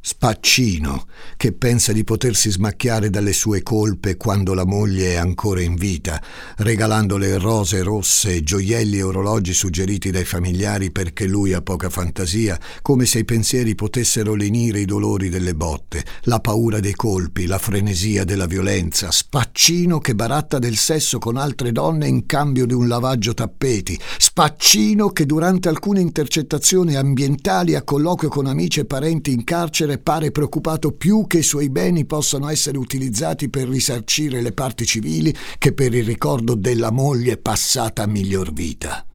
spaccino, 0.09 1.07
che 1.37 1.51
pensa 1.51 1.92
di 1.92 2.05
potersi 2.05 2.49
smacchiare 2.49 3.11
dalle 3.11 3.33
sue 3.33 3.64
colpe 3.64 4.16
quando 4.16 4.55
la 4.55 4.64
moglie 4.64 5.14
è 5.14 5.16
ancora 5.16 5.61
in 5.61 5.75
vita, 5.75 6.23
regalandole 6.59 7.38
rose 7.38 7.83
rosse, 7.83 8.40
gioielli 8.45 8.99
e 8.99 9.03
orologi 9.03 9.53
suggeriti 9.53 10.12
dai 10.12 10.25
familiari 10.25 10.92
perché 10.92 11.27
lui 11.27 11.55
ha 11.55 11.61
poca 11.61 11.90
fantasia, 11.90 12.57
come 12.83 13.05
se 13.05 13.19
i 13.19 13.25
pensieri 13.25 13.75
potessero 13.75 14.37
lenire 14.37 14.79
i 14.79 14.85
dolori 14.85 15.29
delle 15.29 15.57
botte, 15.57 16.05
la 16.23 16.38
paura 16.38 16.79
dei 16.79 16.95
colpi, 16.95 17.47
la 17.47 17.59
frenesia 17.59 18.23
della 18.23 18.47
violenza, 18.47 19.11
spaccino 19.11 19.99
che 19.99 20.14
baratta 20.14 20.61
del 20.61 20.77
sesso 20.77 21.19
con 21.19 21.37
altre 21.37 21.73
donne 21.73 22.07
in 22.07 22.27
cambio 22.27 22.64
di 22.64 22.75
un 22.75 22.87
lavaggio 22.87 23.35
tappeti, 23.35 23.99
spaccino 24.19 25.09
che 25.09 25.27
durante 25.27 25.69
alcune 25.69 26.01
intercettazioni 26.01 26.95
ambientali 26.95 27.75
a 27.75 27.83
colloquio 27.83 28.31
con 28.31 28.47
amici 28.47 28.79
e 28.79 28.85
parenti 28.85 29.33
in 29.33 29.42
carcere 29.42 29.95
pare 29.99 30.31
preoccupato 30.31 30.93
più 30.93 31.27
che 31.27 31.39
i 31.39 31.43
suoi 31.43 31.71
beni 31.71 32.05
possano 32.05 32.49
essere 32.49 32.79
utilizzati 32.79 33.49
per 33.49 33.69
risarcire 33.69 34.41
le 34.41 34.53
parti 34.53 34.87
civili 34.87 35.35
che 35.59 35.73
per 35.73 35.95
il 35.95 36.05
ricordo 36.05 36.55
della 36.55 36.91
moglie 36.91 37.37
passata 37.37 38.03
a 38.03 38.07
miglior 38.07 38.53
vita. 38.53 39.07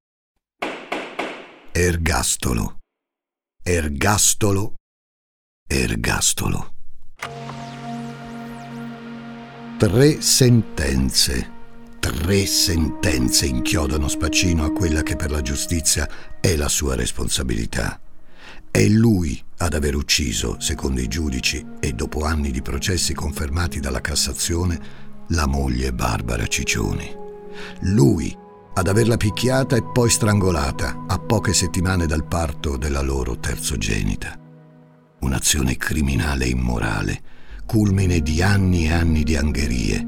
Ergastolo. 1.71 2.79
Ergastolo. 3.63 4.73
Ergastolo. 5.67 6.73
Tre 9.77 10.21
sentenze. 10.21 11.59
Tre 11.99 12.45
sentenze 12.45 13.45
inchiodano 13.45 14.07
Spaccino 14.07 14.65
a 14.65 14.71
quella 14.71 15.01
che 15.01 15.15
per 15.15 15.31
la 15.31 15.41
giustizia 15.41 16.09
è 16.39 16.55
la 16.55 16.67
sua 16.67 16.95
responsabilità. 16.95 17.99
È 18.71 18.87
lui 18.87 19.37
ad 19.57 19.73
aver 19.73 19.95
ucciso, 19.95 20.55
secondo 20.61 21.01
i 21.01 21.09
giudici 21.09 21.63
e 21.81 21.91
dopo 21.91 22.21
anni 22.21 22.51
di 22.51 22.61
processi 22.61 23.13
confermati 23.13 23.81
dalla 23.81 23.99
Cassazione, 23.99 24.79
la 25.27 25.45
moglie 25.45 25.91
Barbara 25.91 26.47
Ciccioni. 26.47 27.13
Lui 27.81 28.33
ad 28.73 28.87
averla 28.87 29.17
picchiata 29.17 29.75
e 29.75 29.83
poi 29.83 30.09
strangolata 30.09 31.03
a 31.05 31.19
poche 31.19 31.53
settimane 31.53 32.05
dal 32.05 32.25
parto 32.25 32.77
della 32.77 33.01
loro 33.01 33.37
terzogenita. 33.37 34.39
Un'azione 35.19 35.75
criminale 35.75 36.45
e 36.45 36.49
immorale, 36.51 37.21
culmine 37.65 38.21
di 38.21 38.41
anni 38.41 38.85
e 38.85 38.93
anni 38.93 39.23
di 39.23 39.35
angherie. 39.35 40.07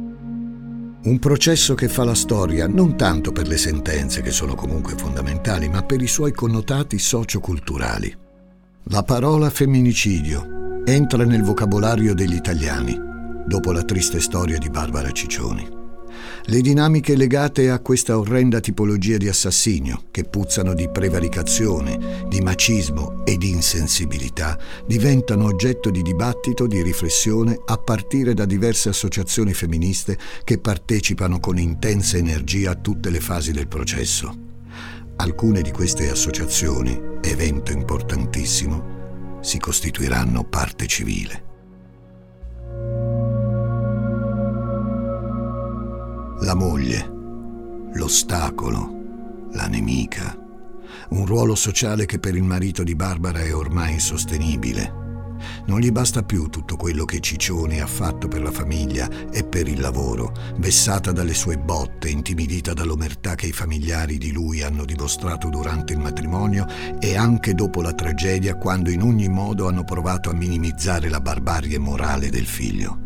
Un 1.03 1.19
processo 1.19 1.75
che 1.75 1.89
fa 1.89 2.05
la 2.05 2.15
storia 2.15 2.65
non 2.65 2.95
tanto 2.95 3.33
per 3.33 3.45
le 3.45 3.57
sentenze, 3.57 4.21
che 4.21 4.31
sono 4.31 4.55
comunque 4.55 4.95
fondamentali, 4.95 5.67
ma 5.67 5.83
per 5.83 6.01
i 6.01 6.07
suoi 6.07 6.31
connotati 6.31 6.97
socioculturali. 6.97 8.22
La 8.87 9.01
parola 9.03 9.49
femminicidio 9.49 10.83
entra 10.83 11.23
nel 11.23 11.41
vocabolario 11.41 12.13
degli 12.13 12.35
italiani 12.35 12.99
dopo 13.47 13.71
la 13.71 13.83
triste 13.83 14.19
storia 14.19 14.57
di 14.57 14.69
Barbara 14.69 15.09
Ciccioni. 15.11 15.65
Le 16.47 16.59
dinamiche 16.59 17.15
legate 17.15 17.69
a 17.69 17.79
questa 17.79 18.19
orrenda 18.19 18.59
tipologia 18.59 19.15
di 19.15 19.29
assassinio, 19.29 20.03
che 20.11 20.25
puzzano 20.25 20.73
di 20.73 20.89
prevaricazione, 20.89 22.25
di 22.27 22.41
macismo 22.41 23.23
e 23.23 23.37
di 23.37 23.51
insensibilità, 23.51 24.59
diventano 24.85 25.45
oggetto 25.45 25.89
di 25.89 26.01
dibattito, 26.01 26.67
di 26.67 26.81
riflessione 26.81 27.57
a 27.65 27.77
partire 27.77 28.33
da 28.33 28.43
diverse 28.43 28.89
associazioni 28.89 29.53
femministe 29.53 30.17
che 30.43 30.57
partecipano 30.57 31.39
con 31.39 31.57
intensa 31.57 32.17
energia 32.17 32.71
a 32.71 32.75
tutte 32.75 33.09
le 33.09 33.21
fasi 33.21 33.53
del 33.53 33.69
processo. 33.69 34.42
Alcune 35.23 35.61
di 35.61 35.71
queste 35.71 36.09
associazioni, 36.09 36.99
evento 37.21 37.71
importantissimo, 37.71 39.39
si 39.41 39.57
costituiranno 39.57 40.43
parte 40.43 40.85
civile. 40.85 41.51
la 46.43 46.55
moglie, 46.55 47.09
l'ostacolo, 47.93 49.47
la 49.53 49.67
nemica, 49.67 50.37
un 51.11 51.25
ruolo 51.25 51.55
sociale 51.55 52.05
che 52.05 52.19
per 52.19 52.35
il 52.35 52.43
marito 52.43 52.83
di 52.83 52.95
Barbara 52.95 53.39
è 53.39 53.55
ormai 53.55 53.93
insostenibile. 53.93 55.02
Non 55.65 55.79
gli 55.79 55.91
basta 55.91 56.23
più 56.23 56.47
tutto 56.49 56.75
quello 56.75 57.05
che 57.05 57.19
Ciccione 57.19 57.81
ha 57.81 57.87
fatto 57.87 58.27
per 58.27 58.41
la 58.41 58.51
famiglia 58.51 59.09
e 59.31 59.43
per 59.43 59.67
il 59.67 59.79
lavoro, 59.79 60.33
vessata 60.57 61.11
dalle 61.11 61.33
sue 61.33 61.57
botte, 61.57 62.09
intimidita 62.09 62.73
dall'omertà 62.73 63.35
che 63.35 63.47
i 63.47 63.51
familiari 63.51 64.17
di 64.17 64.31
lui 64.31 64.61
hanno 64.61 64.85
dimostrato 64.85 65.49
durante 65.49 65.93
il 65.93 65.99
matrimonio 65.99 66.65
e 66.99 67.15
anche 67.15 67.53
dopo 67.53 67.81
la 67.81 67.93
tragedia 67.93 68.55
quando 68.55 68.89
in 68.89 69.01
ogni 69.01 69.29
modo 69.29 69.67
hanno 69.67 69.83
provato 69.83 70.29
a 70.29 70.33
minimizzare 70.33 71.09
la 71.09 71.19
barbarie 71.19 71.77
morale 71.77 72.29
del 72.29 72.45
figlio. 72.45 72.97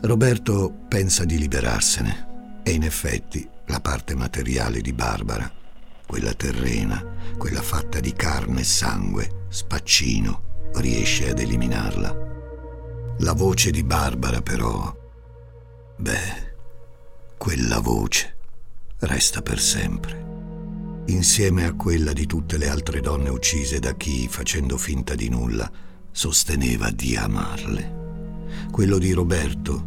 Roberto 0.00 0.84
pensa 0.88 1.24
di 1.24 1.38
liberarsene 1.38 2.60
e 2.62 2.72
in 2.72 2.82
effetti 2.82 3.48
la 3.66 3.80
parte 3.80 4.14
materiale 4.14 4.80
di 4.80 4.92
Barbara, 4.92 5.50
quella 6.06 6.32
terrena, 6.34 7.04
quella 7.36 7.62
fatta 7.62 7.98
di 7.98 8.12
carne 8.12 8.60
e 8.60 8.64
sangue, 8.64 9.46
spaccino, 9.48 10.42
riesce 10.76 11.30
ad 11.30 11.38
eliminarla. 11.38 12.24
La 13.18 13.32
voce 13.32 13.70
di 13.70 13.82
Barbara 13.82 14.42
però, 14.42 14.94
beh, 15.96 16.54
quella 17.36 17.80
voce 17.80 18.36
resta 18.98 19.42
per 19.42 19.60
sempre, 19.60 20.24
insieme 21.06 21.64
a 21.64 21.74
quella 21.74 22.12
di 22.12 22.26
tutte 22.26 22.58
le 22.58 22.68
altre 22.68 23.00
donne 23.00 23.28
uccise 23.28 23.78
da 23.78 23.94
chi, 23.94 24.28
facendo 24.28 24.76
finta 24.76 25.14
di 25.14 25.28
nulla, 25.28 25.70
sosteneva 26.10 26.90
di 26.90 27.16
amarle 27.16 27.96
quello 28.70 28.98
di 28.98 29.12
Roberto, 29.12 29.86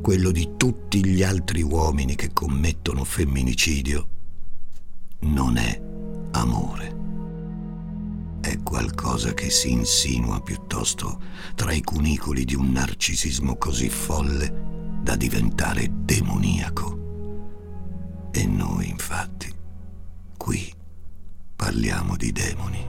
quello 0.00 0.30
di 0.30 0.52
tutti 0.56 1.04
gli 1.04 1.22
altri 1.22 1.62
uomini 1.62 2.14
che 2.14 2.32
commettono 2.32 3.04
femminicidio, 3.04 4.08
non 5.20 5.56
è 5.56 5.80
amore. 6.32 6.93
È 8.44 8.62
qualcosa 8.62 9.32
che 9.32 9.48
si 9.48 9.72
insinua 9.72 10.42
piuttosto 10.42 11.18
tra 11.54 11.72
i 11.72 11.80
cunicoli 11.80 12.44
di 12.44 12.54
un 12.54 12.72
narcisismo 12.72 13.56
così 13.56 13.88
folle 13.88 14.98
da 15.00 15.16
diventare 15.16 15.88
demoniaco. 15.90 18.28
E 18.30 18.46
noi, 18.46 18.90
infatti, 18.90 19.50
qui 20.36 20.70
parliamo 21.56 22.18
di 22.18 22.32
demoni. 22.32 22.86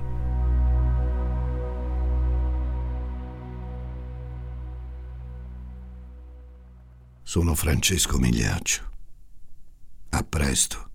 Sono 7.23 7.55
Francesco 7.55 8.17
Migliaccio. 8.17 8.91
A 10.09 10.21
presto 10.21 10.89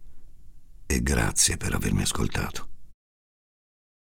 e 0.84 1.02
grazie 1.02 1.56
per 1.56 1.72
avermi 1.72 2.02
ascoltato. 2.02 2.69